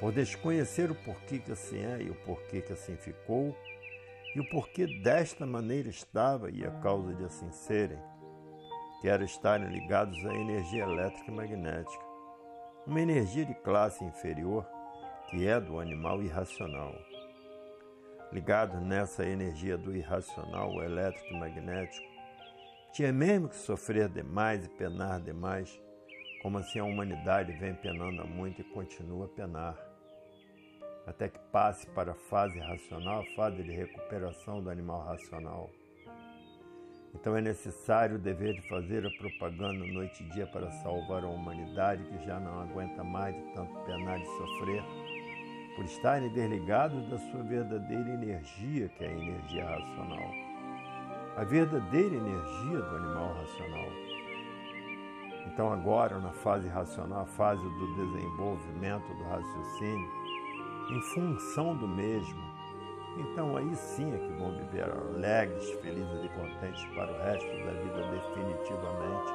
por 0.00 0.12
desconhecer 0.12 0.90
o 0.90 0.94
porquê 0.94 1.38
que 1.38 1.52
assim 1.52 1.78
é 1.78 2.02
e 2.02 2.10
o 2.10 2.14
porquê 2.14 2.60
que 2.60 2.72
assim 2.72 2.96
ficou, 2.96 3.56
e 4.34 4.40
o 4.40 4.48
porquê 4.50 4.86
desta 4.86 5.46
maneira 5.46 5.88
estava 5.88 6.50
e 6.50 6.66
a 6.66 6.70
causa 6.70 7.14
de 7.14 7.24
assim 7.24 7.50
serem, 7.52 7.98
que 9.00 9.08
era 9.08 9.24
estarem 9.24 9.68
ligados 9.68 10.18
à 10.26 10.34
energia 10.34 10.82
elétrica 10.82 11.30
e 11.30 11.34
magnética, 11.34 12.07
uma 12.88 13.00
energia 13.00 13.44
de 13.44 13.54
classe 13.54 14.02
inferior 14.04 14.66
que 15.30 15.46
é 15.46 15.60
do 15.60 15.78
animal 15.78 16.22
irracional 16.22 16.94
ligado 18.32 18.78
nessa 18.80 19.24
energia 19.24 19.76
do 19.76 19.94
irracional, 19.96 20.82
elétrico 20.82 21.34
e 21.34 21.38
magnético, 21.38 22.06
tinha 22.92 23.12
mesmo 23.12 23.48
que 23.48 23.56
sofrer 23.56 24.08
demais 24.08 24.64
e 24.64 24.68
penar 24.68 25.20
demais, 25.20 25.80
como 26.42 26.58
assim 26.58 26.78
a 26.78 26.84
humanidade 26.84 27.52
vem 27.52 27.74
penando 27.74 28.22
há 28.22 28.24
muito 28.24 28.60
e 28.60 28.64
continua 28.64 29.26
a 29.26 29.28
penar, 29.28 29.76
até 31.06 31.28
que 31.28 31.38
passe 31.50 31.86
para 31.88 32.12
a 32.12 32.14
fase 32.14 32.58
racional, 32.58 33.22
a 33.22 33.34
fase 33.34 33.62
de 33.62 33.72
recuperação 33.72 34.62
do 34.62 34.70
animal 34.70 35.04
racional. 35.04 35.70
Então 37.14 37.36
é 37.36 37.40
necessário 37.40 38.16
o 38.16 38.18
dever 38.18 38.54
de 38.54 38.68
fazer 38.68 39.04
a 39.06 39.10
propaganda 39.10 39.84
noite 39.86 40.22
e 40.22 40.28
dia 40.30 40.46
para 40.46 40.70
salvar 40.70 41.24
a 41.24 41.28
humanidade 41.28 42.04
que 42.04 42.24
já 42.24 42.38
não 42.38 42.60
aguenta 42.60 43.02
mais 43.02 43.34
de 43.34 43.42
tanto 43.54 43.74
penar 43.80 44.20
e 44.20 44.24
sofrer 44.24 44.82
por 45.76 45.84
estarem 45.84 46.28
desligados 46.30 47.08
da 47.08 47.18
sua 47.18 47.42
verdadeira 47.44 48.10
energia, 48.10 48.88
que 48.88 49.04
é 49.04 49.08
a 49.08 49.12
energia 49.12 49.64
racional. 49.64 50.30
A 51.36 51.44
verdadeira 51.44 52.16
energia 52.16 52.80
do 52.80 52.96
animal 52.96 53.34
racional. 53.34 53.88
Então, 55.46 55.72
agora, 55.72 56.18
na 56.18 56.32
fase 56.32 56.68
racional, 56.68 57.22
a 57.22 57.26
fase 57.26 57.62
do 57.62 57.94
desenvolvimento 57.94 59.06
do 59.14 59.22
raciocínio, 59.22 60.08
em 60.90 61.00
função 61.14 61.76
do 61.76 61.86
mesmo, 61.86 62.42
então 63.18 63.56
aí 63.56 63.74
sim 63.74 64.14
é 64.14 64.18
que 64.18 64.32
vão 64.34 64.56
viver 64.56 64.90
alegres, 64.90 65.70
felizes 65.80 66.24
e 66.24 66.28
contentes 66.30 66.84
para 66.94 67.12
o 67.12 67.18
resto 67.18 67.46
da 67.46 67.72
vida 67.72 68.10
definitivamente. 68.10 69.32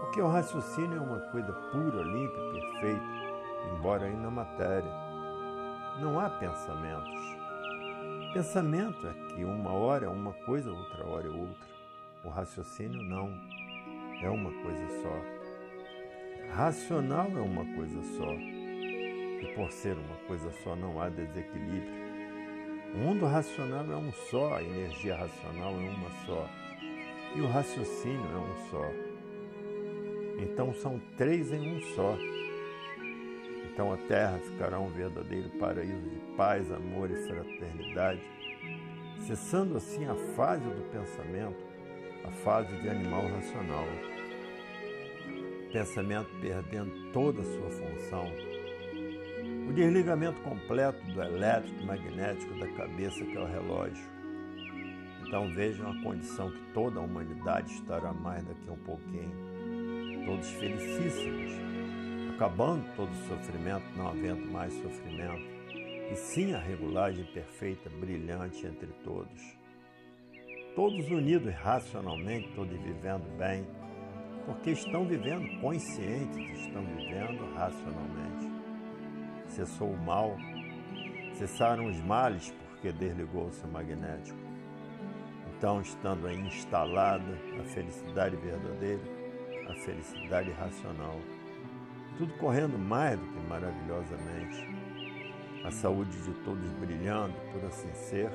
Porque 0.00 0.20
o 0.20 0.28
raciocínio 0.28 0.98
é 0.98 1.00
uma 1.00 1.20
coisa 1.30 1.52
pura, 1.52 2.02
limpa 2.02 2.38
e 2.38 2.60
perfeita 2.60 3.22
embora 3.70 4.06
ainda 4.06 4.30
matéria. 4.30 4.92
Não 6.00 6.18
há 6.18 6.28
pensamentos. 6.30 7.20
Pensamento 8.32 9.06
é 9.06 9.12
que 9.28 9.44
uma 9.44 9.72
hora 9.72 10.06
é 10.06 10.08
uma 10.08 10.32
coisa, 10.32 10.72
outra 10.72 11.06
hora 11.06 11.26
é 11.26 11.30
outra. 11.30 11.66
O 12.24 12.28
raciocínio 12.28 13.02
não. 13.02 13.30
É 14.22 14.30
uma 14.30 14.50
coisa 14.62 14.88
só. 15.02 16.54
Racional 16.54 17.28
é 17.36 17.40
uma 17.40 17.64
coisa 17.74 18.02
só. 18.16 18.32
E 18.32 19.52
por 19.54 19.70
ser 19.70 19.96
uma 19.96 20.16
coisa 20.26 20.50
só, 20.62 20.76
não 20.76 21.00
há 21.00 21.08
desequilíbrio. 21.08 22.11
O 22.94 22.98
mundo 22.98 23.24
racional 23.24 23.90
é 23.90 23.96
um 23.96 24.12
só, 24.12 24.56
a 24.56 24.62
energia 24.62 25.16
racional 25.16 25.72
é 25.72 25.88
uma 25.88 26.10
só. 26.26 26.46
E 27.34 27.40
o 27.40 27.46
raciocínio 27.46 28.20
é 28.20 28.36
um 28.36 28.70
só. 28.70 28.86
Então 30.38 30.74
são 30.74 31.00
três 31.16 31.50
em 31.52 31.76
um 31.76 31.80
só. 31.94 32.18
Então 33.64 33.90
a 33.94 33.96
terra 33.96 34.38
ficará 34.38 34.78
um 34.78 34.90
verdadeiro 34.90 35.48
paraíso 35.58 36.02
de 36.02 36.36
paz, 36.36 36.70
amor 36.70 37.10
e 37.10 37.16
fraternidade, 37.26 38.20
cessando 39.26 39.78
assim 39.78 40.04
a 40.04 40.14
fase 40.36 40.64
do 40.64 40.82
pensamento, 40.90 41.64
a 42.24 42.30
fase 42.30 42.76
de 42.76 42.90
animal 42.90 43.26
racional. 43.26 43.86
Pensamento 45.72 46.28
perdendo 46.42 47.10
toda 47.12 47.40
a 47.40 47.44
sua 47.44 47.70
função. 47.70 48.51
O 49.68 49.72
desligamento 49.72 50.40
completo 50.42 51.02
do 51.06 51.22
elétrico 51.22 51.84
magnético 51.84 52.58
da 52.58 52.68
cabeça 52.68 53.24
que 53.24 53.36
é 53.36 53.40
o 53.40 53.46
relógio. 53.46 54.04
Então 55.26 55.50
vejam 55.54 55.90
a 55.90 56.02
condição 56.02 56.50
que 56.50 56.60
toda 56.74 57.00
a 57.00 57.02
humanidade 57.02 57.72
estará 57.72 58.12
mais 58.12 58.44
daqui 58.44 58.68
a 58.68 58.72
um 58.72 58.76
pouquinho. 58.78 59.32
Todos 60.26 60.48
felicíssimos, 60.50 61.52
acabando 62.34 62.84
todo 62.94 63.10
o 63.10 63.28
sofrimento, 63.28 63.84
não 63.96 64.08
havendo 64.08 64.44
mais 64.52 64.72
sofrimento, 64.74 65.42
e 66.12 66.16
sim 66.16 66.52
a 66.52 66.58
regulagem 66.58 67.24
perfeita, 67.32 67.88
brilhante 67.88 68.66
entre 68.66 68.88
todos. 69.02 69.56
Todos 70.76 71.10
unidos 71.10 71.52
racionalmente, 71.54 72.52
todos 72.54 72.78
vivendo 72.82 73.26
bem, 73.38 73.66
porque 74.44 74.72
estão 74.72 75.06
vivendo 75.06 75.60
conscientes, 75.60 76.60
estão 76.60 76.84
vivendo 76.84 77.54
racionalmente. 77.54 78.51
Cessou 79.54 79.90
o 79.90 79.96
mal, 79.96 80.36
cessaram 81.34 81.86
os 81.86 82.00
males, 82.00 82.54
porque 82.70 82.90
desligou-se 82.90 83.62
o 83.64 83.68
magnético. 83.68 84.38
Então, 85.56 85.80
estando 85.80 86.26
aí 86.26 86.38
instalada 86.38 87.38
a 87.60 87.64
felicidade 87.64 88.34
verdadeira, 88.36 89.02
a 89.68 89.74
felicidade 89.74 90.50
racional 90.52 91.18
tudo 92.16 92.32
correndo 92.34 92.78
mais 92.78 93.18
do 93.18 93.26
que 93.26 93.40
maravilhosamente. 93.48 94.68
A 95.64 95.70
saúde 95.70 96.10
de 96.22 96.32
todos 96.44 96.70
brilhando, 96.72 97.34
por 97.52 97.64
assim 97.64 97.92
ser, 97.94 98.30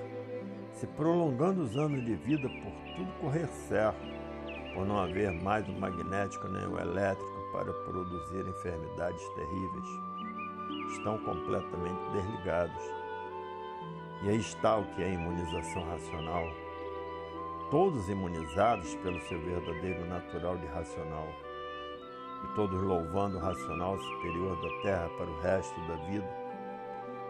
se 0.74 0.88
prolongando 0.88 1.62
os 1.62 1.76
anos 1.76 2.04
de 2.06 2.16
vida 2.16 2.48
por 2.48 2.96
tudo 2.96 3.12
correr 3.20 3.48
certo, 3.48 4.00
por 4.74 4.86
não 4.86 5.00
haver 5.00 5.32
mais 5.32 5.68
o 5.68 5.72
magnético 5.74 6.48
nem 6.48 6.68
o 6.68 6.80
elétrico 6.80 7.52
para 7.52 7.72
produzir 7.74 8.48
enfermidades 8.48 9.22
terríveis. 9.36 10.07
Estão 10.92 11.18
completamente 11.20 12.00
desligados. 12.12 12.84
E 14.24 14.30
aí 14.30 14.38
está 14.38 14.78
o 14.78 14.86
que 14.96 15.04
é 15.04 15.14
imunização 15.14 15.84
racional. 15.90 16.48
Todos 17.70 18.10
imunizados 18.10 18.96
pelo 18.96 19.20
seu 19.22 19.40
verdadeiro 19.42 20.06
natural 20.06 20.58
de 20.58 20.66
racional 20.68 21.28
e 22.44 22.56
todos 22.56 22.82
louvando 22.82 23.38
o 23.38 23.42
racional 23.42 23.98
superior 23.98 24.56
da 24.62 24.82
terra 24.82 25.10
para 25.18 25.30
o 25.30 25.42
resto 25.42 25.80
da 25.88 25.96
vida, 26.06 26.30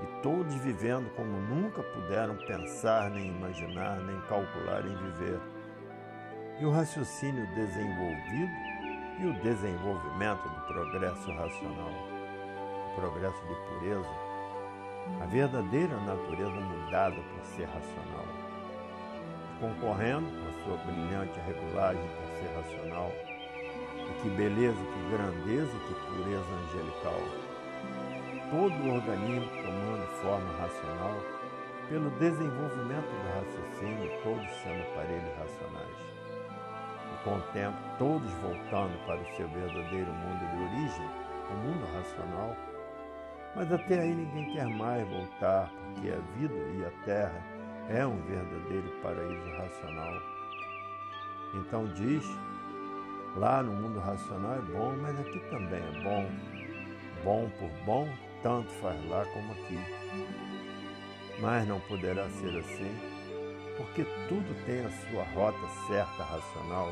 e 0.04 0.22
todos 0.22 0.54
vivendo 0.56 1.10
como 1.16 1.40
nunca 1.42 1.82
puderam 1.82 2.36
pensar, 2.46 3.10
nem 3.10 3.28
imaginar, 3.28 4.00
nem 4.02 4.20
calcular 4.22 4.86
em 4.86 4.96
viver. 4.96 5.40
E 6.60 6.66
o 6.66 6.72
raciocínio 6.72 7.48
desenvolvido 7.56 8.52
e 9.20 9.26
o 9.26 9.42
desenvolvimento 9.42 10.44
do 10.44 10.62
progresso 10.68 11.32
racional, 11.32 11.92
progresso 13.00 13.42
de 13.46 13.56
pureza, 13.56 14.10
a 15.22 15.26
verdadeira 15.28 15.96
natureza 16.02 16.60
mudada 16.60 17.16
por 17.16 17.46
ser 17.46 17.66
racional, 17.66 18.26
concorrendo 19.62 20.28
com 20.28 20.50
a 20.50 20.64
sua 20.64 20.78
brilhante 20.86 21.40
regulagem 21.40 22.02
por 22.02 22.28
ser 22.38 22.56
racional 22.56 23.12
que 24.22 24.30
beleza, 24.30 24.78
que 24.78 25.10
grandeza, 25.12 25.78
que 25.88 25.94
pureza 25.94 26.54
angelical. 26.66 27.22
Todo 28.50 28.74
o 28.74 28.96
organismo 28.96 29.50
tomando 29.50 30.08
forma 30.22 30.52
racional 30.58 31.16
pelo 31.90 32.10
desenvolvimento 32.12 33.08
do 33.08 33.28
raciocínio, 33.36 34.12
todos 34.24 34.50
sendo 34.64 34.82
aparelhos 34.92 35.38
racionais. 35.38 36.08
e 37.14 37.24
com 37.24 37.36
o 37.36 37.42
tempo 37.54 37.78
todos 37.98 38.32
voltando 38.42 38.98
para 39.06 39.20
o 39.20 39.36
seu 39.36 39.48
verdadeiro 39.50 40.12
mundo 40.12 40.40
de 40.52 40.64
origem, 40.64 41.10
o 41.50 41.54
mundo 41.56 41.86
racional. 41.94 42.56
Mas 43.58 43.74
até 43.74 44.00
aí 44.00 44.14
ninguém 44.14 44.54
quer 44.54 44.68
mais 44.68 45.06
voltar, 45.10 45.72
porque 45.72 46.12
a 46.12 46.20
vida 46.38 46.54
e 46.54 46.86
a 46.86 46.92
terra 47.04 47.44
é 47.90 48.06
um 48.06 48.22
verdadeiro 48.22 48.88
paraíso 49.02 49.50
racional. 49.58 50.14
Então 51.56 51.88
diz, 51.94 52.24
lá 53.36 53.64
no 53.64 53.72
mundo 53.72 54.00
racional 54.00 54.58
é 54.58 54.62
bom, 54.62 54.96
mas 55.02 55.20
aqui 55.20 55.40
também 55.50 55.82
é 55.82 56.04
bom. 56.04 56.30
Bom 57.24 57.50
por 57.58 57.70
bom, 57.84 58.08
tanto 58.44 58.70
faz 58.74 59.10
lá 59.10 59.26
como 59.26 59.52
aqui. 59.54 59.80
Mas 61.42 61.68
não 61.68 61.80
poderá 61.80 62.30
ser 62.30 62.60
assim, 62.60 62.96
porque 63.76 64.04
tudo 64.30 64.66
tem 64.68 64.86
a 64.86 64.92
sua 64.92 65.24
rota 65.34 65.68
certa 65.88 66.24
racional 66.24 66.92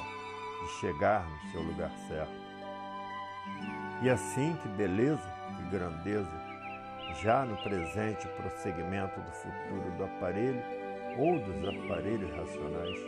de 0.64 0.70
chegar 0.80 1.28
no 1.30 1.52
seu 1.52 1.62
lugar 1.62 1.92
certo. 2.08 2.34
E 4.02 4.10
assim 4.10 4.58
que 4.64 4.68
beleza, 4.70 5.32
que 5.58 5.64
grandeza, 5.70 6.45
já 7.22 7.46
no 7.46 7.56
presente 7.58 8.28
prosseguimento 8.30 9.20
do 9.20 9.32
futuro 9.32 9.92
do 9.98 10.04
aparelho 10.04 10.62
ou 11.18 11.40
dos 11.40 11.68
aparelhos 11.68 12.30
racionais. 12.32 13.00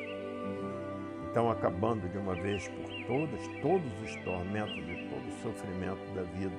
Então, 1.29 1.51
acabando 1.51 2.07
de 2.09 2.17
uma 2.17 2.35
vez 2.35 2.67
por 2.67 2.89
todas 3.05 3.47
todos 3.61 4.01
os 4.01 4.15
tormentos 4.23 4.77
e 4.77 5.09
todo 5.09 5.27
o 5.27 5.41
sofrimento 5.41 6.15
da 6.15 6.23
vida, 6.23 6.55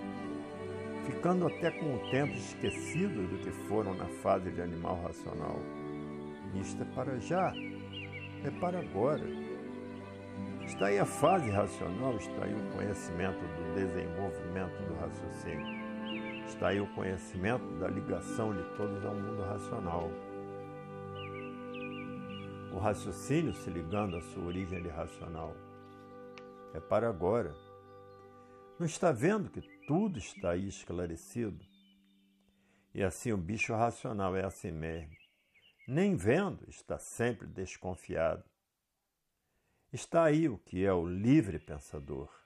ficando 1.06 1.46
até 1.46 1.70
com 1.70 1.94
o 1.94 2.10
tempo 2.10 2.34
esquecidos 2.34 3.28
do 3.28 3.38
que 3.38 3.50
foram 3.66 3.94
na 3.94 4.06
fase 4.22 4.50
de 4.50 4.60
animal 4.60 5.00
racional. 5.02 5.58
Isto 6.54 6.82
é 6.82 6.86
para 6.94 7.18
já, 7.18 7.52
é 8.44 8.50
para 8.60 8.78
agora. 8.78 9.24
Está 10.64 10.86
aí 10.86 10.98
a 10.98 11.06
fase 11.06 11.50
racional, 11.50 12.14
está 12.16 12.44
aí 12.44 12.54
o 12.54 12.76
conhecimento 12.76 13.38
do 13.40 13.74
desenvolvimento 13.74 14.76
do 14.86 14.94
raciocínio. 15.00 15.77
Está 16.48 16.68
aí 16.68 16.80
o 16.80 16.92
conhecimento 16.94 17.78
da 17.78 17.88
ligação 17.88 18.56
de 18.56 18.64
todos 18.74 19.04
ao 19.04 19.14
mundo 19.14 19.42
racional. 19.42 20.10
O 22.72 22.78
raciocínio 22.78 23.54
se 23.54 23.68
ligando 23.68 24.16
à 24.16 24.22
sua 24.22 24.44
origem 24.44 24.82
racional. 24.88 25.54
É 26.72 26.80
para 26.80 27.06
agora. 27.06 27.54
Não 28.78 28.86
está 28.86 29.12
vendo 29.12 29.50
que 29.50 29.60
tudo 29.86 30.18
está 30.18 30.52
aí 30.52 30.66
esclarecido? 30.66 31.64
E 32.94 33.04
assim 33.04 33.30
o 33.30 33.36
bicho 33.36 33.74
racional 33.74 34.34
é 34.34 34.44
assim 34.44 34.72
mesmo. 34.72 35.14
Nem 35.86 36.16
vendo, 36.16 36.64
está 36.68 36.98
sempre 36.98 37.46
desconfiado. 37.46 38.42
Está 39.92 40.24
aí 40.24 40.48
o 40.48 40.56
que 40.58 40.84
é 40.84 40.92
o 40.92 41.06
livre 41.06 41.58
pensador 41.58 42.37